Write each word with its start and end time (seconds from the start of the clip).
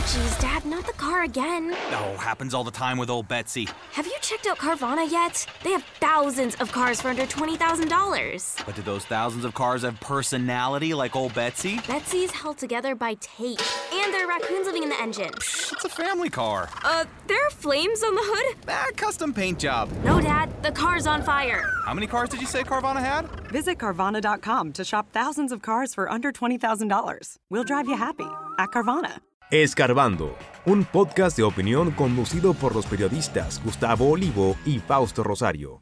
Oh, 0.00 0.12
geez, 0.14 0.38
Dad, 0.38 0.64
not 0.64 0.86
the 0.86 0.92
car 0.92 1.24
again. 1.24 1.74
Oh, 1.90 2.16
happens 2.18 2.54
all 2.54 2.62
the 2.62 2.70
time 2.70 2.98
with 2.98 3.10
old 3.10 3.26
Betsy. 3.26 3.66
Have 3.90 4.06
you 4.06 4.14
checked 4.20 4.46
out 4.46 4.56
Carvana 4.56 5.10
yet? 5.10 5.44
They 5.64 5.72
have 5.72 5.82
thousands 5.98 6.54
of 6.60 6.70
cars 6.70 7.00
for 7.00 7.08
under 7.08 7.26
$20,000. 7.26 8.64
But 8.64 8.76
do 8.76 8.82
those 8.82 9.04
thousands 9.04 9.44
of 9.44 9.54
cars 9.54 9.82
have 9.82 9.98
personality 9.98 10.94
like 10.94 11.16
old 11.16 11.34
Betsy? 11.34 11.80
Betsy's 11.88 12.30
held 12.30 12.58
together 12.58 12.94
by 12.94 13.14
tape, 13.14 13.58
and 13.92 14.14
there 14.14 14.24
are 14.24 14.28
raccoons 14.28 14.66
living 14.66 14.84
in 14.84 14.88
the 14.88 15.00
engine. 15.02 15.32
It's 15.34 15.84
a 15.84 15.88
family 15.88 16.30
car. 16.30 16.68
Uh, 16.84 17.04
there 17.26 17.44
are 17.44 17.50
flames 17.50 18.04
on 18.04 18.14
the 18.14 18.22
hood? 18.22 18.56
Ah, 18.68 18.86
custom 18.94 19.34
paint 19.34 19.58
job. 19.58 19.90
No, 20.04 20.20
Dad, 20.20 20.62
the 20.62 20.70
car's 20.70 21.08
on 21.08 21.24
fire. 21.24 21.64
How 21.84 21.92
many 21.92 22.06
cars 22.06 22.28
did 22.28 22.40
you 22.40 22.46
say 22.46 22.62
Carvana 22.62 23.00
had? 23.00 23.28
Visit 23.50 23.78
Carvana.com 23.78 24.74
to 24.74 24.84
shop 24.84 25.08
thousands 25.10 25.50
of 25.50 25.62
cars 25.62 25.92
for 25.92 26.08
under 26.08 26.30
$20,000. 26.30 27.36
We'll 27.50 27.64
drive 27.64 27.88
you 27.88 27.96
happy 27.96 28.28
at 28.60 28.68
Carvana. 28.68 29.18
Escarbando, 29.50 30.36
un 30.66 30.84
podcast 30.84 31.34
de 31.34 31.42
opinión 31.42 31.90
conducido 31.92 32.52
por 32.52 32.74
los 32.74 32.84
periodistas 32.84 33.62
Gustavo 33.64 34.10
Olivo 34.10 34.56
y 34.66 34.78
Fausto 34.78 35.24
Rosario. 35.24 35.80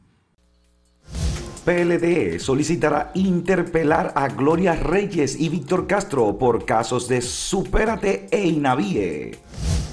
PLD 1.65 2.39
solicitará 2.39 3.11
interpelar 3.13 4.13
a 4.15 4.29
Gloria 4.29 4.73
Reyes 4.73 5.37
y 5.37 5.49
Víctor 5.49 5.85
Castro 5.85 6.37
por 6.37 6.63
casos 6.63 7.09
de 7.09 7.21
Supérate 7.21 8.29
e 8.31 8.47
Inavíe. 8.47 9.31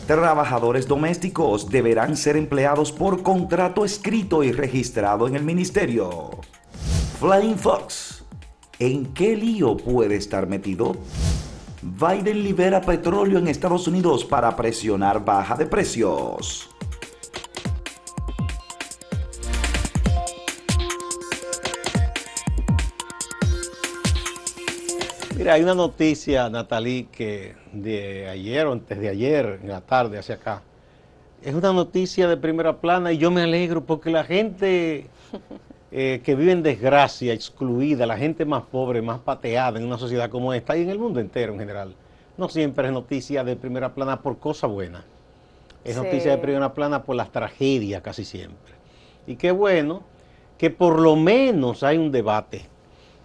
Trabajadores 0.07 0.87
domésticos 0.87 1.69
deberán 1.69 2.17
ser 2.17 2.37
empleados 2.37 2.93
por 2.93 3.25
contrato 3.25 3.85
escrito 3.85 4.45
y 4.45 4.53
registrado 4.53 5.27
en 5.27 5.35
el 5.35 5.43
ministerio. 5.43 6.31
Flying 7.19 7.59
Fox, 7.59 8.23
¿en 8.79 9.07
qué 9.07 9.35
lío 9.35 9.77
puede 9.77 10.15
estar 10.15 10.47
metido? 10.47 10.95
Biden 11.85 12.43
libera 12.43 12.81
petróleo 12.81 13.39
en 13.39 13.47
Estados 13.47 13.87
Unidos 13.87 14.25
para 14.25 14.57
presionar 14.57 15.23
baja 15.23 15.55
de 15.55 15.67
precios. 15.67 16.71
Mira, 25.37 25.53
hay 25.53 25.63
una 25.63 25.75
noticia, 25.75 26.49
Natalie, 26.49 27.09
que 27.13 27.55
de 27.75 28.29
ayer 28.29 28.67
o 28.67 28.73
antes 28.73 28.99
de 28.99 29.11
ayer, 29.11 29.61
en 29.63 29.69
la 29.69 29.83
tarde, 29.83 30.17
hacia 30.17 30.37
acá, 30.37 30.63
es 31.43 31.55
una 31.55 31.75
noticia 31.75 32.27
de 32.29 32.39
primera 32.39 32.81
plana 32.81 33.13
y 33.13 33.19
yo 33.19 33.31
me 33.31 33.43
alegro 33.43 33.85
porque 33.85 34.09
la 34.09 34.25
gente 34.25 35.09
eh, 35.97 36.23
que 36.25 36.35
vive 36.35 36.51
en 36.51 36.65
desgracia, 36.65 37.33
excluida, 37.33 38.05
la 38.05 38.17
gente 38.17 38.45
más 38.45 38.65
pobre, 38.65 39.01
más 39.01 39.21
pateada 39.21 39.79
en 39.79 39.87
una 39.87 39.97
sociedad 39.97 40.29
como 40.29 40.53
esta 40.53 40.77
y 40.77 40.83
en 40.83 40.91
el 40.91 40.99
mundo 40.99 41.21
entero 41.21 41.53
en 41.53 41.61
general, 41.61 41.95
no 42.37 42.49
siempre 42.49 42.89
es 42.89 42.93
noticia 42.93 43.45
de 43.45 43.55
primera 43.55 43.95
plana 43.95 44.21
por 44.21 44.39
cosa 44.41 44.67
buena. 44.67 45.05
Es 45.85 45.95
Sí. 45.95 46.01
noticia 46.03 46.33
de 46.33 46.39
primera 46.39 46.75
plana 46.75 47.05
por 47.05 47.15
las 47.15 47.31
tragedias 47.31 48.03
casi 48.03 48.25
siempre. 48.25 48.75
Y 49.25 49.37
qué 49.37 49.53
bueno 49.53 50.03
que 50.59 50.71
por 50.71 50.99
lo 51.01 51.15
menos 51.15 51.85
hay 51.85 51.97
un 51.97 52.11
debate 52.11 52.63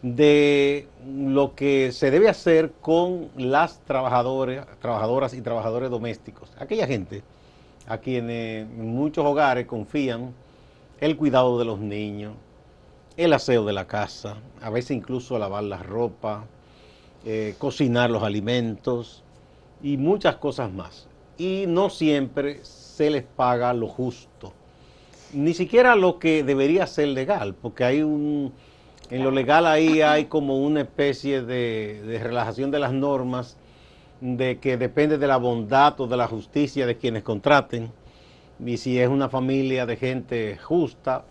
de 0.04 0.88
lo 1.06 1.56
que 1.56 1.92
se 1.92 2.12
debe 2.12 2.30
hacer 2.30 2.74
con 2.82 3.30
las 3.36 3.80
trabajadoras, 3.84 4.68
trabajadoras 4.80 5.34
y 5.34 5.42
trabajadores 5.42 5.90
domésticos. 5.90 6.52
Aquella 6.60 6.86
gente 6.86 7.24
a 7.88 7.98
quienes 7.98 8.70
en 8.70 8.88
muchos 8.96 9.26
hogares 9.26 9.66
confían 9.66 10.34
el 11.00 11.18
cuidado 11.18 11.58
de 11.58 11.66
los 11.66 11.80
niños, 11.80 12.34
el 13.20 13.34
aseo 13.34 13.66
de 13.66 13.74
la 13.74 13.86
casa, 13.86 14.38
a 14.62 14.70
veces 14.70 14.92
incluso 14.92 15.38
lavar 15.38 15.66
la 15.66 15.84
ropa, 15.84 16.46
eh, 17.26 17.54
cocinar 17.58 18.10
los 18.10 18.24
alimentos 18.24 19.24
y 19.84 19.98
muchas 19.98 20.38
cosas 20.38 20.72
más. 20.72 21.06
Y 21.38 21.66
no 21.68 21.90
siempre 21.90 22.64
se 22.64 23.10
les 23.10 23.24
paga 23.24 23.74
lo 23.74 23.90
justo, 23.90 24.54
ni 25.34 25.54
siquiera 25.54 25.98
lo 25.98 26.18
que 26.18 26.46
debería 26.46 26.88
ser 26.88 27.10
legal, 27.10 27.56
porque 27.62 27.84
hay 27.84 28.04
un, 28.04 28.54
en 29.10 29.22
lo 29.26 29.32
legal 29.32 29.68
ahí 29.68 30.02
hay 30.02 30.26
como 30.26 30.58
una 30.58 30.80
especie 30.80 31.42
de, 31.42 32.02
de 32.02 32.20
relajación 32.20 32.72
de 32.72 32.80
las 32.80 32.94
normas, 32.94 33.58
de 34.22 34.60
que 34.60 34.78
depende 34.78 35.18
de 35.18 35.28
la 35.28 35.38
bondad 35.38 36.00
o 36.00 36.08
de 36.08 36.16
la 36.16 36.28
justicia 36.28 36.86
de 36.86 36.96
quienes 36.96 37.24
contraten, 37.24 37.92
y 38.66 38.78
si 38.78 38.98
es 38.98 39.10
una 39.10 39.28
familia 39.28 39.86
de 39.86 39.98
gente 39.98 40.58
justa, 40.58 41.26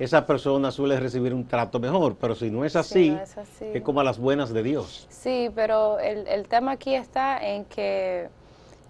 esa 0.00 0.26
persona 0.26 0.70
suele 0.70 0.98
recibir 0.98 1.34
un 1.34 1.46
trato 1.46 1.78
mejor, 1.78 2.16
pero 2.18 2.34
si 2.34 2.50
no 2.50 2.64
es 2.64 2.74
así, 2.74 3.10
no 3.10 3.20
es 3.20 3.36
así. 3.36 3.66
es 3.74 3.82
como 3.82 4.00
a 4.00 4.04
las 4.04 4.18
buenas 4.18 4.52
de 4.52 4.62
Dios. 4.62 5.06
Sí, 5.10 5.50
pero 5.54 5.98
el, 5.98 6.26
el 6.26 6.48
tema 6.48 6.72
aquí 6.72 6.94
está 6.94 7.38
en 7.38 7.66
que 7.66 8.28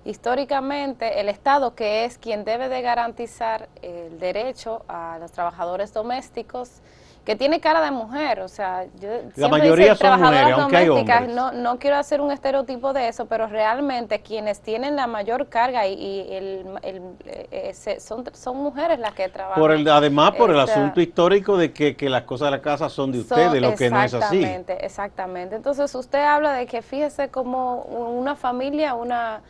históricamente 0.04 1.20
el 1.20 1.28
Estado, 1.28 1.74
que 1.74 2.04
es 2.04 2.16
quien 2.16 2.44
debe 2.44 2.68
de 2.68 2.80
garantizar 2.80 3.68
el 3.82 4.20
derecho 4.20 4.82
a 4.86 5.18
los 5.18 5.32
trabajadores 5.32 5.92
domésticos, 5.92 6.80
que 7.24 7.36
tiene 7.36 7.60
cara 7.60 7.80
de 7.82 7.90
mujer, 7.90 8.40
o 8.40 8.48
sea, 8.48 8.84
yo 8.98 9.08
siempre 9.34 9.48
mayoría 9.48 9.92
dicen 9.92 9.96
son 9.96 9.98
trabajadoras 9.98 10.40
mujeres, 10.42 10.58
aunque 10.58 10.76
hay 10.76 10.86
domésticas, 10.86 11.28
no, 11.28 11.52
no 11.52 11.78
quiero 11.78 11.96
hacer 11.96 12.20
un 12.20 12.32
estereotipo 12.32 12.92
de 12.92 13.08
eso, 13.08 13.26
pero 13.26 13.46
realmente 13.46 14.20
quienes 14.20 14.60
tienen 14.60 14.96
la 14.96 15.06
mayor 15.06 15.48
carga 15.48 15.86
y, 15.86 15.92
y 15.94 16.32
el, 16.32 16.66
el- 16.82 17.02
eh, 17.26 17.72
se- 17.74 18.00
son, 18.00 18.24
son 18.32 18.56
mujeres 18.56 18.98
las 18.98 19.12
que 19.12 19.28
trabajan. 19.28 19.60
Por 19.62 19.72
el, 19.72 19.86
además, 19.88 20.32
por 20.32 20.50
el 20.50 20.58
asunto 20.60 21.00
histórico 21.00 21.56
de 21.56 21.72
que, 21.72 21.94
que 21.94 22.08
las 22.08 22.22
cosas 22.22 22.46
de 22.46 22.52
la 22.52 22.62
casa 22.62 22.88
son 22.88 23.12
de 23.12 23.18
son- 23.18 23.38
ustedes, 23.38 23.62
lo 23.62 23.74
que 23.76 23.90
no 23.90 24.02
es 24.02 24.14
así. 24.14 24.36
Exactamente, 24.36 24.84
exactamente. 24.86 25.56
Entonces 25.56 25.94
usted 25.94 26.22
habla 26.22 26.52
de 26.54 26.66
que 26.66 26.82
fíjese 26.82 27.28
como 27.28 27.82
una 27.82 28.34
familia, 28.34 28.94
una, 28.94 29.40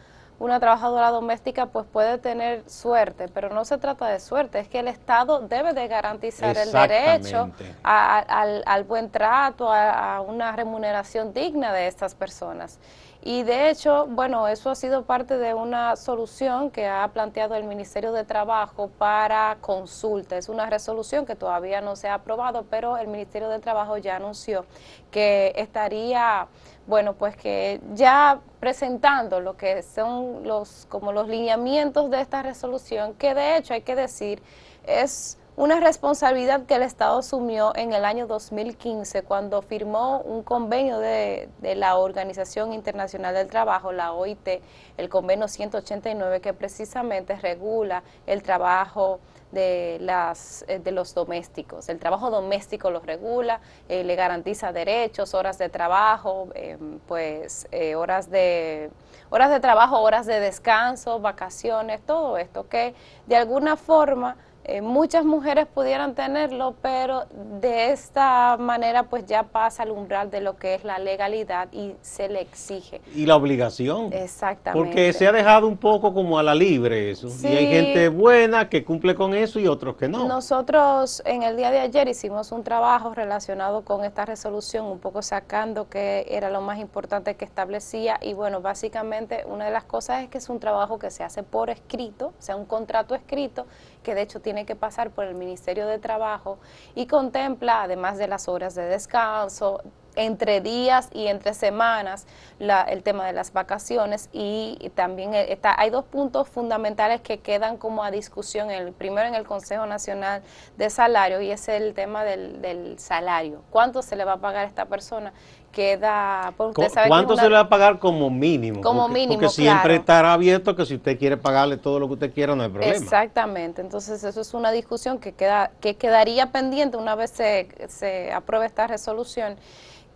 una 0.41 0.59
trabajadora 0.59 1.11
doméstica 1.11 1.67
pues 1.67 1.87
puede 1.87 2.19
tener 2.19 2.69
suerte, 2.69 3.29
pero 3.29 3.51
no 3.51 3.65
se 3.65 3.79
trata 3.79 4.07
de 4.09 4.19
suerte, 4.19 4.59
es 4.59 4.69
que 4.69 4.81
el 4.81 4.89
Estado 4.89 5.41
debe 5.41 5.73
de 5.75 5.87
garantizar 5.87 6.57
el 6.57 6.73
derecho 6.89 7.51
a- 7.85 8.19
a- 8.19 8.41
al, 8.41 8.63
al 8.67 8.85
buen 8.85 9.11
trato, 9.11 9.71
a, 9.71 10.17
a 10.17 10.21
una 10.23 10.51
remuneración 10.53 11.33
digna 11.35 11.73
de 11.73 11.87
estas 11.87 12.15
personas. 12.15 12.79
Y 13.23 13.43
de 13.43 13.69
hecho, 13.69 14.07
bueno, 14.07 14.49
eso 14.49 14.71
ha 14.71 14.75
sido 14.75 15.05
parte 15.05 15.37
de 15.37 15.53
una 15.53 15.97
solución 15.97 16.71
que 16.71 16.89
ha 16.89 17.07
planteado 17.09 17.55
el 17.55 17.65
Ministerio 17.65 18.13
de 18.13 18.25
Trabajo 18.25 18.89
para 18.97 19.59
consulta. 19.61 20.39
Es 20.39 20.49
una 20.49 20.71
resolución 20.71 21.27
que 21.27 21.37
todavía 21.37 21.83
no 21.83 21.97
se 21.97 22.09
ha 22.09 22.15
aprobado, 22.15 22.65
pero 22.71 22.97
el 22.97 23.09
Ministerio 23.09 23.51
de 23.51 23.59
Trabajo 23.59 23.99
ya 23.99 24.17
anunció 24.17 24.65
que 25.11 25.53
estaría, 25.57 26.49
bueno, 26.87 27.13
pues 27.13 27.37
que 27.37 27.83
ya 27.93 28.41
presentando 28.59 29.41
lo 29.41 29.55
que 29.55 29.83
son 29.83 30.47
los 30.47 30.87
como 30.89 31.13
los 31.13 31.29
lineamientos 31.29 32.11
de 32.11 32.23
esta 32.23 32.43
resolución, 32.43 33.13
que 33.15 33.35
de 33.35 33.59
hecho 33.59 33.75
hay 33.75 33.83
que 33.83 33.97
decir 33.97 34.43
es 34.87 35.37
una 35.61 35.79
responsabilidad 35.79 36.65
que 36.65 36.77
el 36.77 36.83
Estado 36.83 37.19
asumió 37.19 37.77
en 37.77 37.93
el 37.93 38.07
año 38.07 38.27
2015 38.27 39.25
cuando 39.25 39.61
firmó 39.61 40.21
un 40.21 40.43
convenio 40.43 40.99
de, 40.99 41.51
de 41.59 41.75
la 41.75 41.97
Organización 41.97 42.73
Internacional 42.73 43.35
del 43.35 43.49
Trabajo, 43.49 43.93
la 43.93 44.13
OIT, 44.13 44.63
el 44.97 45.11
convenio 45.11 45.49
189 45.49 46.41
que 46.41 46.55
precisamente 46.55 47.37
regula 47.37 48.03
el 48.27 48.43
trabajo 48.43 49.21
de, 49.53 49.99
las, 50.01 50.65
eh, 50.67 50.79
de 50.79 50.93
los 50.93 51.15
domésticos. 51.15 51.91
El 51.91 51.99
trabajo 51.99 52.31
doméstico 52.31 52.91
lo 52.91 53.01
regula, 53.01 53.61
eh, 53.91 54.03
le 54.03 54.17
garantiza 54.17 54.73
derechos, 54.73 55.35
horas 55.35 55.59
de 55.59 55.69
trabajo, 55.69 56.49
eh, 56.55 56.79
pues 57.07 57.69
eh, 57.71 57.97
horas 57.97 58.31
de 58.31 58.91
horas 59.29 59.51
de 59.51 59.61
trabajo, 59.61 60.01
horas 60.01 60.27
de 60.27 60.41
descanso, 60.41 61.21
vacaciones, 61.21 62.01
todo 62.05 62.37
esto 62.37 62.69
que 62.69 62.95
de 63.27 63.37
alguna 63.37 63.77
forma 63.77 64.37
eh, 64.65 64.83
muchas 64.83 65.25
mujeres 65.25 65.67
pudieran 65.67 66.15
tenerlo, 66.15 66.75
pero 66.83 67.25
de 67.61 67.93
esta 67.93 68.57
manera 68.59 69.05
pues 69.05 69.25
ya 69.25 69.45
pasa 69.45 69.85
al 69.85 69.91
umbral 69.91 70.31
de 70.31 70.43
lo 70.43 70.57
que 70.57 70.75
es 70.75 70.85
la 70.85 70.99
legalidad 70.99 71.69
y 71.73 71.95
se 72.03 72.29
le 72.29 72.43
exige. 72.43 73.01
Y 73.15 73.25
la 73.25 73.37
obligación. 73.37 74.13
Exactamente. 74.13 74.87
Porque 74.87 75.13
se 75.15 75.27
ha 75.27 75.33
dejado 75.33 75.67
un 75.67 75.79
poco 75.79 76.13
como 76.13 76.39
a 76.39 76.43
la 76.43 76.55
libre 76.55 77.11
eso. 77.11 77.31
Sí. 77.31 77.49
Y 77.49 77.57
hay 77.57 77.67
gente 77.69 78.09
buena 78.11 78.69
que 78.69 78.85
cumple 78.85 79.15
con 79.15 79.35
eso 79.35 79.59
y 79.59 79.67
otros 79.67 79.97
que 79.97 80.09
no. 80.09 80.29
Nosotros 80.29 81.23
en 81.25 81.43
el 81.43 81.57
día 81.57 81.71
de 81.71 81.81
ayer 81.81 82.07
hicimos 82.09 82.53
un 82.53 82.63
trabajo 82.63 83.15
relacionado 83.15 83.83
con 83.83 84.05
esta 84.05 84.27
resolución, 84.27 84.85
un 84.85 84.99
poco 84.99 85.23
sacando 85.23 85.89
qué 85.89 86.27
era 86.29 86.51
lo 86.51 86.61
más 86.61 86.79
importante 86.79 87.35
que 87.35 87.47
establecía 87.47 88.19
y 88.21 88.35
bueno, 88.35 88.61
básicamente 88.61 89.45
una 89.47 89.65
de 89.65 89.71
las 89.71 89.85
cosas 89.85 90.23
es 90.23 90.29
que 90.29 90.39
es 90.39 90.49
un 90.51 90.61
trabajo 90.61 90.99
que 90.99 91.11
se 91.11 91.25
hace 91.25 91.43
por 91.43 91.71
escrito, 91.71 92.27
o 92.39 92.43
sea, 92.43 92.57
un 92.57 92.67
contrato 92.67 93.15
escrito 93.15 93.67
que 94.03 94.15
de 94.15 94.23
hecho 94.23 94.41
tiene 94.41 94.50
que 94.67 94.77
pasar 94.77 95.11
por 95.11 95.25
el 95.25 95.35
Ministerio 95.35 95.87
de 95.87 95.99
Trabajo 95.99 96.59
y 96.95 97.07
contempla, 97.07 97.83
además 97.83 98.19
de 98.19 98.27
las 98.29 98.49
horas 98.49 98.75
de 98.75 98.83
descanso, 98.85 99.81
entre 100.17 100.61
días 100.61 101.09
y 101.13 101.29
entre 101.29 101.55
semanas 101.55 102.27
la- 102.59 102.83
el 102.83 103.05
tema 103.05 103.25
de 103.27 103.33
las 103.33 103.53
vacaciones 103.53 104.29
y, 104.33 104.77
y 104.81 104.91
también 104.91 105.35
eh, 105.35 105.53
está, 105.53 105.81
hay 105.81 105.91
dos 105.91 106.05
puntos 106.05 106.49
fundamentales 106.49 107.21
que 107.21 107.39
quedan 107.39 107.77
como 107.77 108.03
a 108.03 108.11
discusión, 108.11 108.73
el 108.73 108.93
primero 108.93 109.29
en 109.29 109.37
el 109.37 109.47
Consejo 109.47 109.87
Nacional 109.87 110.43
de 110.77 110.91
Salario 110.91 111.41
y 111.41 111.53
es 111.53 111.69
el 111.69 111.95
tema 111.95 112.25
del, 112.25 112.61
del 112.61 112.99
salario, 112.99 113.63
cuánto 113.71 114.03
se 114.03 114.17
le 114.17 114.25
va 114.25 114.33
a 114.33 114.37
pagar 114.39 114.65
a 114.65 114.69
esta 114.69 114.87
persona 114.87 115.33
queda, 115.73 116.53
pues 116.57 116.75
¿Cu- 116.75 116.83
usted 116.83 116.95
sabe 116.95 117.05
que 117.05 117.09
¿Cuánto 117.11 117.33
una- 117.35 117.43
se 117.43 117.49
le 117.49 117.55
va 117.55 117.61
a 117.63 117.69
pagar 117.69 117.99
como 117.99 118.29
mínimo? 118.31 118.81
Como 118.81 119.03
porque, 119.03 119.15
mínimo, 119.15 119.35
Porque 119.35 119.49
siempre 119.49 119.83
claro. 119.83 120.01
estará 120.01 120.33
abierto 120.33 120.75
que 120.77 120.85
si 120.87 120.97
usted 120.97 121.19
quiere 121.19 121.37
pagarle 121.37 121.77
todo 121.77 121.99
lo 122.01 122.07
que 122.09 122.15
usted 122.15 122.33
quiera, 122.35 122.55
no 122.57 122.63
hay 122.63 122.69
problema. 122.71 122.95
Exactamente, 122.95 123.81
entonces 123.81 124.23
eso 124.25 124.41
es 124.41 124.55
una 124.55 124.73
discusión 124.73 125.19
que 125.19 125.33
queda 125.33 125.71
que 125.81 125.97
quedaría 125.97 126.51
pendiente 126.53 126.97
una 126.97 127.15
vez 127.15 127.31
se, 127.31 127.69
se 127.89 128.33
apruebe 128.33 128.67
esta 128.67 128.87
resolución, 128.87 129.57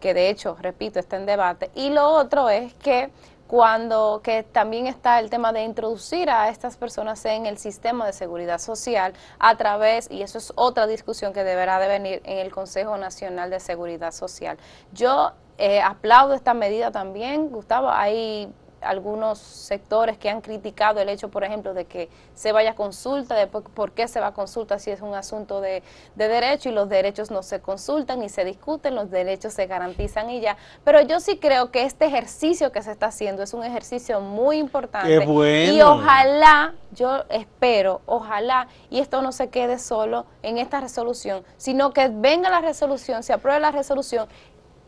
que 0.01 0.13
de 0.15 0.29
hecho, 0.31 0.57
repito, 0.61 0.99
está 0.99 1.17
en 1.17 1.27
debate. 1.27 1.71
Y 1.75 1.91
lo 1.91 2.09
otro 2.09 2.49
es 2.51 2.75
que 2.75 3.11
cuando 3.47 4.21
que 4.25 4.43
también 4.43 4.87
está 4.87 5.21
el 5.21 5.29
tema 5.31 5.53
de 5.53 5.63
introducir 5.63 6.29
a 6.31 6.49
estas 6.49 6.77
personas 6.77 7.25
en 7.27 7.47
el 7.47 7.59
sistema 7.59 8.05
de 8.07 8.13
seguridad 8.13 8.59
social 8.59 9.13
a 9.39 9.57
través, 9.57 10.11
y 10.11 10.23
eso 10.23 10.39
es 10.39 10.53
otra 10.57 10.87
discusión 10.87 11.33
que 11.33 11.45
deberá 11.45 11.79
de 11.79 11.87
venir 11.87 12.23
en 12.25 12.39
el 12.39 12.51
Consejo 12.51 12.97
Nacional 12.97 13.51
de 13.51 13.61
Seguridad 13.61 14.13
Social. 14.13 14.57
Yo 14.93 15.33
eh, 15.59 15.81
aplaudo 15.81 16.35
esta 16.35 16.55
medida 16.55 16.91
también, 16.91 17.49
Gustavo, 17.49 17.89
hay 17.91 18.53
algunos 18.85 19.39
sectores 19.39 20.19
que 20.19 20.31
han 20.31 20.41
criticado 20.41 21.01
el 21.01 21.09
hecho, 21.09 21.31
por 21.31 21.45
ejemplo, 21.45 21.75
de 21.75 21.87
que 21.87 22.09
se 22.35 22.53
vaya 22.53 22.73
a 22.73 22.75
consulta, 22.75 23.35
de 23.35 23.47
por, 23.47 23.63
por 23.65 23.93
qué 23.93 24.07
se 24.09 24.21
va 24.21 24.29
a 24.29 24.35
consulta 24.35 24.79
si 24.79 24.91
es 24.91 25.01
un 25.01 25.15
asunto 25.15 25.61
de, 25.61 25.83
de 26.15 26.29
derecho 26.29 26.69
y 26.69 26.73
los 26.73 26.89
derechos 26.89 27.31
no 27.31 27.43
se 27.43 27.61
consultan 27.61 28.23
y 28.23 28.29
se 28.29 28.45
discuten, 28.45 28.95
los 28.95 29.11
derechos 29.11 29.53
se 29.55 29.67
garantizan 29.67 30.31
y 30.31 30.41
ya. 30.41 30.57
Pero 30.85 31.01
yo 31.03 31.21
sí 31.21 31.39
creo 31.39 31.71
que 31.71 31.85
este 31.85 32.07
ejercicio 32.07 32.73
que 32.73 32.83
se 32.83 32.93
está 32.93 33.07
haciendo 33.07 33.43
es 33.43 33.55
un 33.55 33.65
ejercicio 33.65 34.21
muy 34.21 34.59
importante. 34.59 35.19
Qué 35.19 35.25
bueno. 35.25 35.73
Y 35.73 35.83
ojalá, 35.83 36.75
yo 36.93 37.25
espero, 37.31 38.03
ojalá, 38.07 38.69
y 38.91 39.01
esto 39.01 39.23
no 39.23 39.33
se 39.33 39.49
quede 39.49 39.79
solo 39.79 40.27
en 40.43 40.59
esta 40.59 40.81
resolución, 40.81 41.45
sino 41.57 41.93
que 41.93 42.09
venga 42.09 42.51
la 42.51 42.61
resolución, 42.61 43.23
se 43.23 43.33
apruebe 43.33 43.61
la 43.61 43.71
resolución 43.71 44.29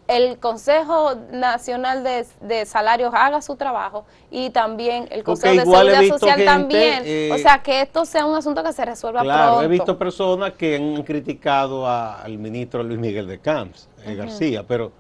el 0.08 0.38
Consejo 0.38 1.14
Nacional 1.32 2.04
de, 2.04 2.24
de 2.40 2.64
Salarios 2.64 3.12
haga 3.14 3.42
su 3.42 3.56
trabajo 3.56 4.04
y 4.30 4.50
también 4.50 5.08
el 5.10 5.24
Consejo 5.24 5.54
de 5.54 5.64
Seguridad 5.64 6.02
Social 6.04 6.36
gente, 6.36 6.44
también. 6.44 7.02
eh, 7.04 7.30
o 7.34 7.38
sea, 7.38 7.62
que 7.62 7.80
esto 7.80 8.04
sea 8.04 8.24
un 8.24 8.36
asunto 8.36 8.62
que 8.62 8.72
se 8.72 8.84
resuelva 8.84 9.22
Claro, 9.22 9.46
pronto. 9.52 9.64
he 9.64 9.68
visto 9.68 9.98
personas 9.98 10.52
que 10.52 10.76
han 10.76 11.02
criticado 11.02 11.86
a- 11.86 12.20
al 12.22 12.38
ministro 12.38 12.82
Luis 12.82 12.98
Miguel 13.00 13.26
de 13.26 13.40
Camps, 13.40 13.88
eh, 14.04 14.14
García, 14.14 14.64
pero 14.66 14.92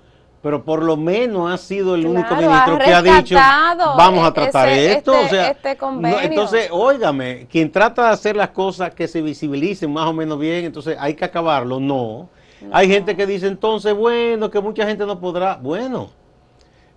pero 0.42 0.62
por 0.64 0.84
lo 0.84 0.96
menos 0.96 1.50
ha 1.52 1.56
sido 1.58 1.96
el 1.96 2.06
único 2.06 2.36
ministro 2.36 2.76
ha 2.76 2.78
que 2.78 2.94
ha 2.94 3.02
dicho 3.02 3.34
vamos 3.96 4.24
a 4.24 4.28
e- 4.28 4.32
tratar 4.32 4.68
ese- 4.68 4.92
esto. 4.92 5.12
este- 5.14 5.26
o 5.26 5.28
sea, 5.28 5.48
este 5.50 5.76
no, 5.80 6.20
entonces, 6.20 6.68
óigame, 6.70 7.48
quien 7.50 7.72
trata 7.72 8.04
de 8.04 8.08
hacer 8.10 8.36
las 8.36 8.50
cosas 8.50 8.94
que 8.94 9.08
se 9.08 9.22
visibilicen 9.22 9.92
más 9.92 10.06
o 10.06 10.12
menos 10.12 10.38
bien, 10.38 10.64
entonces 10.66 10.96
hay 11.00 11.14
que 11.14 11.24
acabarlo. 11.24 11.80
No. 11.80 12.28
Hay 12.72 12.88
gente 12.88 13.16
que 13.16 13.26
dice 13.26 13.46
entonces, 13.46 13.94
bueno, 13.94 14.50
que 14.50 14.60
mucha 14.60 14.86
gente 14.86 15.04
no 15.06 15.20
podrá. 15.20 15.56
Bueno, 15.56 16.10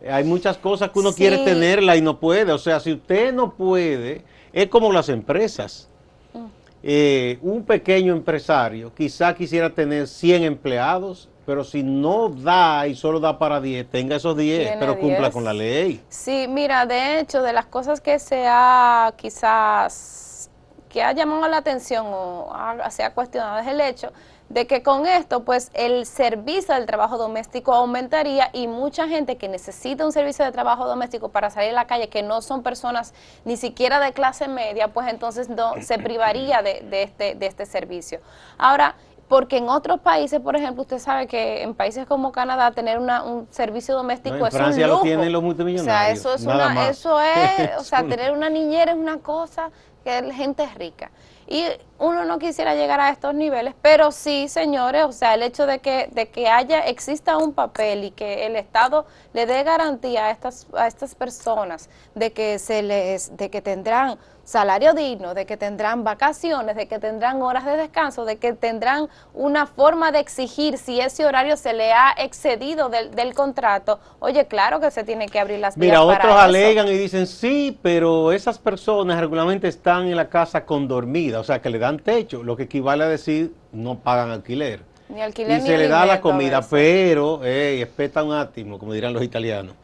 hay 0.09 0.23
muchas 0.23 0.57
cosas 0.57 0.89
que 0.91 0.99
uno 0.99 1.13
quiere 1.13 1.39
tenerla 1.39 1.95
y 1.97 2.01
no 2.01 2.19
puede. 2.19 2.51
O 2.51 2.57
sea, 2.57 2.79
si 2.79 2.93
usted 2.93 3.33
no 3.33 3.51
puede, 3.53 4.23
es 4.53 4.67
como 4.67 4.91
las 4.93 5.09
empresas. 5.09 5.87
Mm. 6.33 6.45
Eh, 6.83 7.39
un 7.41 7.63
pequeño 7.65 8.13
empresario 8.13 8.93
quizá 8.95 9.33
quisiera 9.35 9.69
tener 9.69 10.07
100 10.07 10.43
empleados, 10.43 11.27
pero 11.45 11.63
si 11.65 11.83
no 11.83 12.29
da 12.29 12.87
y 12.87 12.95
solo 12.95 13.19
da 13.19 13.37
para 13.37 13.59
10, 13.59 13.89
tenga 13.89 14.15
esos 14.15 14.37
10, 14.37 14.61
Tiene 14.61 14.77
pero 14.79 14.97
cumpla 14.97 15.19
10. 15.27 15.33
con 15.33 15.43
la 15.43 15.51
ley. 15.53 16.01
Sí, 16.07 16.45
mira, 16.47 16.85
de 16.85 17.19
hecho, 17.19 17.41
de 17.41 17.51
las 17.51 17.65
cosas 17.65 17.99
que 17.99 18.17
se 18.19 18.45
ha 18.47 19.13
quizás, 19.17 20.49
que 20.87 21.03
ha 21.03 21.11
llamado 21.11 21.47
la 21.47 21.57
atención 21.57 22.05
o 22.07 22.49
ha- 22.53 22.89
se 22.91 23.03
ha 23.03 23.13
cuestionado 23.13 23.59
es 23.59 23.67
el 23.67 23.81
hecho 23.81 24.11
de 24.49 24.65
que 24.65 24.81
con 24.81 25.05
esto, 25.05 25.43
pues 25.43 25.69
el 25.73 26.05
servicio 26.05 26.73
del 26.73 26.85
trabajo 26.85 27.17
doméstico 27.17 27.73
aumentaría 27.73 28.49
y 28.51 28.67
mucha 28.67 29.07
gente 29.07 29.37
que 29.37 29.47
necesita 29.47 30.05
un 30.05 30.11
servicio 30.11 30.43
de 30.43 30.51
trabajo 30.51 30.87
doméstico 30.87 31.29
para 31.29 31.49
salir 31.51 31.71
a 31.71 31.73
la 31.73 31.87
calle, 31.87 32.09
que 32.09 32.23
no 32.23 32.41
son 32.41 32.63
personas 32.63 33.13
ni 33.45 33.57
siquiera 33.57 33.99
de 33.99 34.11
clase 34.11 34.47
media, 34.47 34.87
pues 34.87 35.07
entonces 35.07 35.49
no 35.49 35.73
se 35.81 35.97
privaría 35.99 36.61
de, 36.61 36.81
de 36.89 37.03
este, 37.03 37.35
de 37.35 37.45
este 37.45 37.65
servicio. 37.65 38.19
Ahora, 38.57 38.95
porque 39.27 39.57
en 39.57 39.69
otros 39.69 39.99
países, 39.99 40.39
por 40.41 40.55
ejemplo, 40.55 40.81
usted 40.81 40.97
sabe 40.97 41.27
que 41.27 41.61
en 41.61 41.75
países 41.75 42.07
como 42.07 42.31
Canadá 42.31 42.71
tener 42.71 42.97
una, 42.97 43.23
un 43.23 43.47
servicio 43.51 43.95
doméstico 43.95 44.35
No, 44.37 44.41
en 44.41 44.47
es 44.47 44.53
Francia 44.55 44.85
un 44.85 44.91
lo 44.91 45.01
tienen 45.01 45.31
los 45.31 45.43
O 45.43 45.45
multimillonarios, 45.45 45.85
sea, 45.85 46.09
eso 46.09 46.33
es 46.33 46.41
una, 46.43 46.89
eso 46.89 47.19
es, 47.21 47.69
o 47.77 47.83
sea, 47.83 47.99
tener 47.99 48.31
una 48.31 48.49
niñera 48.49 48.91
es 48.93 48.97
una 48.97 49.19
cosa 49.19 49.69
que 50.03 50.21
la 50.23 50.33
gente 50.33 50.63
es 50.63 50.73
rica. 50.73 51.11
Y 51.51 51.65
uno 51.97 52.25
no 52.25 52.37
quisiera 52.37 52.75
llegar 52.75 52.99
a 52.99 53.09
estos 53.09 53.33
niveles, 53.33 53.73
pero 53.81 54.11
sí, 54.11 54.47
señores, 54.47 55.03
o 55.05 55.11
sea, 55.11 55.33
el 55.33 55.41
hecho 55.41 55.65
de 55.65 55.79
que, 55.79 56.07
de 56.11 56.29
que 56.29 56.47
haya, 56.47 56.81
exista 56.81 57.37
un 57.37 57.53
papel 57.53 58.03
y 58.03 58.11
que 58.11 58.45
el 58.45 58.55
Estado 58.55 59.07
le 59.33 59.47
dé 59.47 59.63
garantía 59.63 60.27
a 60.27 60.31
estas, 60.31 60.67
a 60.73 60.85
estas 60.85 61.15
personas 61.15 61.89
de 62.13 62.31
que 62.33 62.59
se 62.59 62.83
les, 62.83 63.35
de 63.35 63.49
que 63.49 63.63
tendrán 63.63 64.19
salario 64.49 64.93
digno, 64.93 65.35
de 65.35 65.45
que 65.45 65.57
tendrán 65.57 66.03
vacaciones, 66.03 66.75
de 66.75 66.87
que 66.87 66.97
tendrán 66.97 67.39
horas 67.43 67.65
de 67.65 67.77
descanso, 67.77 68.25
de 68.25 68.37
que 68.37 68.53
tendrán 68.53 69.07
una 69.35 69.67
forma 69.67 70.11
de 70.11 70.19
exigir 70.19 70.79
si 70.79 70.99
ese 70.99 71.23
horario 71.23 71.55
se 71.55 71.71
le 71.73 71.93
ha 71.93 72.15
excedido 72.17 72.89
del, 72.89 73.11
del 73.11 73.35
contrato. 73.35 73.99
Oye, 74.17 74.47
claro 74.47 74.79
que 74.79 74.89
se 74.89 75.03
tiene 75.03 75.27
que 75.27 75.39
abrir 75.39 75.59
las 75.59 75.77
vías 75.77 75.91
Mira, 75.91 75.99
para 75.99 76.17
otros 76.17 76.33
eso. 76.33 76.41
alegan 76.41 76.87
y 76.87 76.97
dicen, 76.97 77.27
sí, 77.27 77.77
pero 77.83 78.31
esas 78.31 78.57
personas 78.57 79.19
regularmente 79.19 79.67
están 79.67 80.07
en 80.07 80.15
la 80.15 80.29
casa 80.29 80.65
con 80.65 80.87
dormida, 80.87 81.39
o 81.39 81.43
sea, 81.43 81.61
que 81.61 81.69
le 81.69 81.77
dan 81.77 81.99
techo, 81.99 82.41
lo 82.41 82.57
que 82.57 82.63
equivale 82.63 83.03
a 83.03 83.07
decir 83.07 83.53
no 83.71 83.99
pagan 83.99 84.31
alquiler. 84.31 84.81
Ni 85.09 85.21
alquiler 85.21 85.59
y 85.59 85.61
ni 85.61 85.67
se 85.67 85.77
le 85.77 85.87
da 85.87 86.07
la 86.07 86.21
comida, 86.21 86.61
pero, 86.67 87.41
eh, 87.43 87.81
espeta 87.83 88.23
un 88.23 88.33
átimo, 88.33 88.79
como 88.79 88.93
dirán 88.93 89.13
los 89.13 89.21
italianos, 89.21 89.75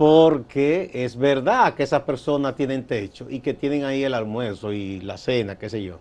porque 0.00 0.90
es 0.94 1.14
verdad 1.14 1.74
que 1.74 1.82
esas 1.82 2.04
personas 2.04 2.56
tienen 2.56 2.86
techo 2.86 3.26
y 3.28 3.40
que 3.40 3.52
tienen 3.52 3.84
ahí 3.84 4.02
el 4.02 4.14
almuerzo 4.14 4.72
y 4.72 4.98
la 5.00 5.18
cena, 5.18 5.58
qué 5.58 5.68
sé 5.68 5.82
yo. 5.82 5.98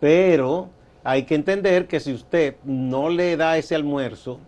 Pero 0.00 0.68
hay 1.04 1.22
que 1.22 1.36
entender 1.36 1.86
que 1.86 2.00
si 2.00 2.12
usted 2.12 2.56
no 2.64 3.08
le 3.08 3.36
da 3.36 3.56
ese 3.56 3.76
almuerzo, 3.76 4.40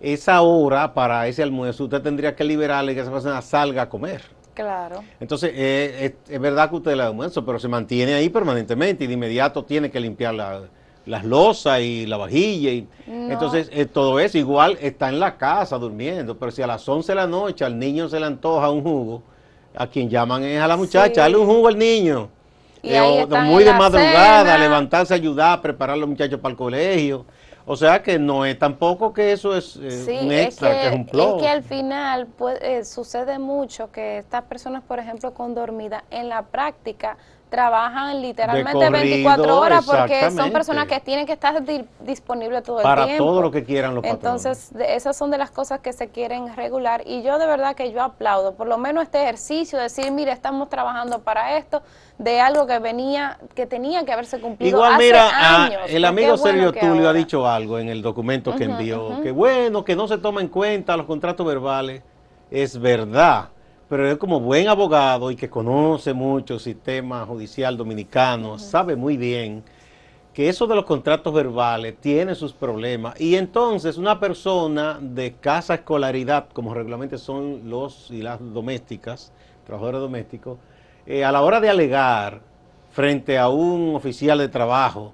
esa 0.00 0.40
hora 0.40 0.94
para 0.94 1.28
ese 1.28 1.42
almuerzo, 1.42 1.84
usted 1.84 2.00
tendría 2.00 2.34
que 2.34 2.42
liberarle 2.42 2.92
y 2.92 2.94
que 2.94 3.02
esa 3.02 3.12
persona 3.12 3.42
salga 3.42 3.82
a 3.82 3.88
comer. 3.90 4.22
Claro. 4.54 5.04
Entonces, 5.20 5.52
eh, 5.54 6.16
es, 6.26 6.32
es 6.34 6.40
verdad 6.40 6.70
que 6.70 6.76
usted 6.76 6.92
le 6.92 7.02
da 7.02 7.08
almuerzo, 7.08 7.44
pero 7.44 7.58
se 7.58 7.68
mantiene 7.68 8.14
ahí 8.14 8.30
permanentemente 8.30 9.04
y 9.04 9.08
de 9.08 9.12
inmediato 9.12 9.62
tiene 9.62 9.90
que 9.90 10.00
limpiar 10.00 10.32
la- 10.32 10.62
las 11.06 11.24
losas 11.24 11.80
y 11.80 12.06
la 12.06 12.16
vajilla. 12.16 12.70
Y, 12.70 12.88
No. 13.06 13.32
Entonces, 13.32 13.68
eh, 13.72 13.86
todo 13.86 14.18
eso 14.20 14.38
igual 14.38 14.78
está 14.80 15.08
en 15.08 15.18
la 15.20 15.36
casa 15.36 15.76
durmiendo, 15.78 16.36
pero 16.36 16.50
si 16.52 16.62
a 16.62 16.66
las 16.66 16.88
11 16.88 17.12
de 17.12 17.16
la 17.16 17.26
noche 17.26 17.64
al 17.64 17.78
niño 17.78 18.08
se 18.08 18.18
le 18.20 18.26
antoja 18.26 18.70
un 18.70 18.82
jugo, 18.82 19.22
a 19.74 19.86
quien 19.86 20.08
llaman 20.08 20.42
es 20.44 20.60
a 20.60 20.68
la 20.68 20.76
muchacha, 20.76 21.14
Sí. 21.14 21.20
dale 21.20 21.36
un 21.36 21.46
jugo 21.46 21.68
al 21.68 21.78
niño. 21.78 22.28
Eh, 22.82 23.00
o- 23.00 23.26
muy 23.42 23.62
de 23.64 23.72
madrugada, 23.72 24.44
cena. 24.52 24.58
levantarse, 24.58 25.14
ayudar, 25.14 25.60
preparar 25.60 25.94
a 25.94 25.96
los 25.98 26.08
muchachos 26.08 26.40
para 26.40 26.50
el 26.52 26.56
colegio. 26.58 27.24
O 27.64 27.76
sea 27.76 28.02
que 28.02 28.18
no 28.18 28.44
es 28.44 28.58
tampoco 28.58 29.12
que 29.12 29.30
eso 29.32 29.56
es 29.56 29.76
eh, 29.76 29.90
Sí, 30.04 30.18
un 30.26 30.32
es 30.32 30.46
extra, 30.46 30.70
que, 30.70 30.76
que, 30.80 30.86
es 30.88 30.94
un 30.94 31.06
plus. 31.06 31.24
es 31.36 31.42
que 31.42 31.48
al 31.48 31.62
final 31.62 32.26
pues, 32.36 32.88
sucede 32.88 33.38
mucho 33.38 33.92
que 33.92 34.18
estas 34.18 34.42
personas, 34.42 34.82
por 34.82 34.98
ejemplo, 34.98 35.32
con 35.32 35.54
dormida, 35.54 36.02
en 36.10 36.28
la 36.28 36.42
práctica 36.42 37.16
trabajan 37.52 38.22
literalmente 38.22 38.72
corrido, 38.72 38.90
24 38.90 39.58
horas 39.60 39.84
porque 39.84 40.30
son 40.30 40.50
personas 40.50 40.86
que 40.86 40.98
tienen 41.00 41.26
que 41.26 41.34
estar 41.34 41.62
di- 41.62 41.84
disponibles 42.00 42.62
todo 42.62 42.78
el 42.78 42.82
Para 42.82 43.04
tiempo. 43.04 43.24
todo 43.24 43.42
lo 43.42 43.50
que 43.50 43.62
quieran 43.62 43.94
los 43.94 44.02
patrones. 44.02 44.24
Entonces, 44.46 44.72
de- 44.74 44.94
esas 44.96 45.14
son 45.18 45.30
de 45.30 45.36
las 45.36 45.50
cosas 45.50 45.80
que 45.80 45.92
se 45.92 46.08
quieren 46.08 46.56
regular 46.56 47.02
y 47.06 47.22
yo 47.22 47.38
de 47.38 47.46
verdad 47.46 47.74
que 47.76 47.92
yo 47.92 48.02
aplaudo, 48.02 48.54
por 48.54 48.66
lo 48.66 48.78
menos 48.78 49.02
este 49.04 49.22
ejercicio, 49.22 49.78
decir, 49.78 50.10
mire, 50.12 50.32
estamos 50.32 50.70
trabajando 50.70 51.18
para 51.20 51.58
esto, 51.58 51.82
de 52.16 52.40
algo 52.40 52.66
que 52.66 52.78
venía, 52.78 53.38
que 53.54 53.66
tenía 53.66 54.02
que 54.06 54.12
haberse 54.12 54.40
cumplido 54.40 54.78
Igual 54.78 54.94
hace 54.94 55.04
mira, 55.04 55.64
años. 55.64 55.80
el 55.82 55.88
porque 55.90 56.06
amigo 56.06 56.36
bueno 56.38 56.42
Sergio 56.42 56.72
que 56.72 56.80
Tulio 56.80 57.08
ha 57.10 57.12
dicho 57.12 57.46
algo 57.46 57.78
en 57.78 57.90
el 57.90 58.00
documento 58.00 58.56
que 58.56 58.64
envió, 58.64 59.20
que 59.22 59.30
bueno, 59.30 59.84
que 59.84 59.94
no 59.94 60.08
se 60.08 60.16
toma 60.16 60.40
en 60.40 60.48
cuenta 60.48 60.96
los 60.96 61.04
contratos 61.04 61.46
verbales, 61.46 62.02
es 62.50 62.80
verdad, 62.80 63.48
pero 63.92 64.10
él 64.10 64.16
como 64.16 64.40
buen 64.40 64.68
abogado 64.68 65.30
y 65.30 65.36
que 65.36 65.50
conoce 65.50 66.14
mucho 66.14 66.54
el 66.54 66.60
sistema 66.60 67.26
judicial 67.26 67.76
dominicano, 67.76 68.58
sabe 68.58 68.96
muy 68.96 69.18
bien 69.18 69.62
que 70.32 70.48
eso 70.48 70.66
de 70.66 70.74
los 70.74 70.86
contratos 70.86 71.34
verbales 71.34 71.96
tiene 72.00 72.34
sus 72.34 72.54
problemas 72.54 73.20
y 73.20 73.36
entonces 73.36 73.98
una 73.98 74.18
persona 74.18 74.96
de 74.98 75.34
casa 75.34 75.74
escolaridad, 75.74 76.46
como 76.54 76.72
regularmente 76.72 77.18
son 77.18 77.68
los 77.68 78.10
y 78.10 78.22
las 78.22 78.38
domésticas, 78.40 79.30
trabajadores 79.66 80.00
domésticos, 80.00 80.56
eh, 81.04 81.22
a 81.22 81.30
la 81.30 81.42
hora 81.42 81.60
de 81.60 81.68
alegar 81.68 82.40
frente 82.92 83.38
a 83.38 83.50
un 83.50 83.94
oficial 83.94 84.38
de 84.38 84.48
trabajo, 84.48 85.12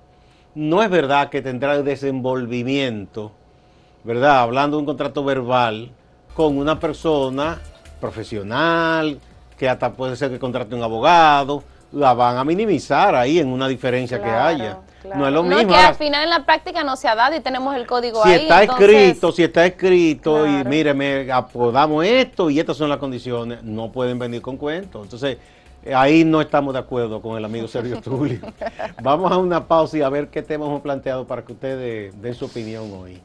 no 0.55 0.85
es 0.85 0.89
verdad 0.89 1.31
que 1.31 1.43
tendrá 1.43 1.75
el 1.75 1.85
desenvolvimiento, 1.85 3.33
¿verdad? 4.05 4.39
Hablando 4.39 4.77
de 4.77 4.83
un 4.83 4.87
contrato 4.87 5.25
verbal 5.25 5.91
con 6.33 6.57
una 6.57 6.79
persona 6.79 7.61
profesional, 8.01 9.19
que 9.59 9.69
hasta 9.69 9.93
puede 9.93 10.17
ser 10.17 10.31
que 10.31 10.39
contrate 10.39 10.75
un 10.75 10.83
abogado, 10.83 11.63
la 11.93 12.13
van 12.15 12.37
a 12.37 12.45
minimizar 12.45 13.15
ahí 13.15 13.39
en 13.39 13.49
una 13.49 13.67
diferencia 13.69 14.23
que 14.23 14.29
haya. 14.31 14.79
claro. 15.03 15.17
No 15.17 15.27
es 15.27 15.33
lo 15.33 15.43
No, 15.43 15.57
mismo. 15.57 15.73
que 15.73 15.79
al 15.79 15.95
final 15.95 16.25
en 16.25 16.31
la 16.31 16.45
práctica 16.45 16.83
no 16.85 16.97
se 16.97 17.09
ha 17.09 17.15
dado 17.15 17.35
y 17.37 17.41
tenemos 17.41 17.75
el 17.77 17.87
código 17.87 18.23
si 18.25 18.29
ahí. 18.31 18.43
está 18.43 18.63
entonces- 18.65 18.89
escrito, 18.91 19.33
si 19.33 19.43
está 19.45 19.65
escrito 19.65 20.47
y 20.47 20.65
mire, 20.65 20.93
me 20.93 21.31
apodamos 21.33 22.05
esto 22.05 22.51
y 22.51 22.59
estas 22.61 22.77
son 22.77 22.89
las 22.91 22.99
condiciones, 22.99 23.63
no 23.63 23.91
pueden 23.91 24.19
venir 24.19 24.43
con 24.43 24.57
cuentos. 24.59 25.03
Entonces, 25.05 25.39
ahí 25.95 26.25
no 26.25 26.41
estamos 26.43 26.75
de 26.75 26.81
acuerdo 26.81 27.23
con 27.23 27.39
el 27.39 27.45
amigo 27.45 27.69
Sergio 27.69 28.01
Tulio. 28.03 28.41
Vamos 29.03 29.31
a 29.33 29.39
una 29.39 29.67
pausa 29.67 29.97
y 29.97 30.03
a 30.03 30.09
ver 30.11 30.29
qué 30.29 30.43
temas 30.43 30.69
hemos 30.69 30.83
planteado 30.83 31.27
para 31.27 31.43
que 31.43 31.53
ustedes 31.53 32.21
den 32.21 32.35
su 32.35 32.45
opinión 32.47 32.93
hoy. 32.93 33.23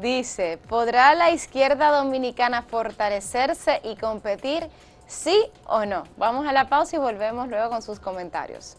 Dice, 0.00 0.58
¿podrá 0.68 1.14
la 1.14 1.30
izquierda 1.30 1.90
dominicana 1.90 2.62
fortalecerse 2.62 3.80
y 3.84 3.96
competir? 3.96 4.68
¿Sí 5.06 5.44
o 5.66 5.84
no? 5.84 6.04
Vamos 6.16 6.46
a 6.46 6.52
la 6.52 6.68
pausa 6.68 6.96
y 6.96 6.98
volvemos 6.98 7.48
luego 7.48 7.68
con 7.68 7.82
sus 7.82 8.00
comentarios. 8.00 8.78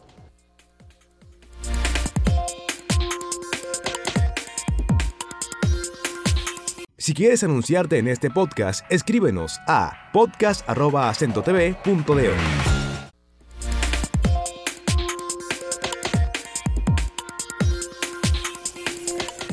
Si 6.97 7.13
quieres 7.13 7.43
anunciarte 7.43 7.97
en 7.97 8.07
este 8.07 8.31
podcast, 8.31 8.89
escríbenos 8.89 9.59
a 9.67 10.09
podcast.acentotv.de. 10.13 12.72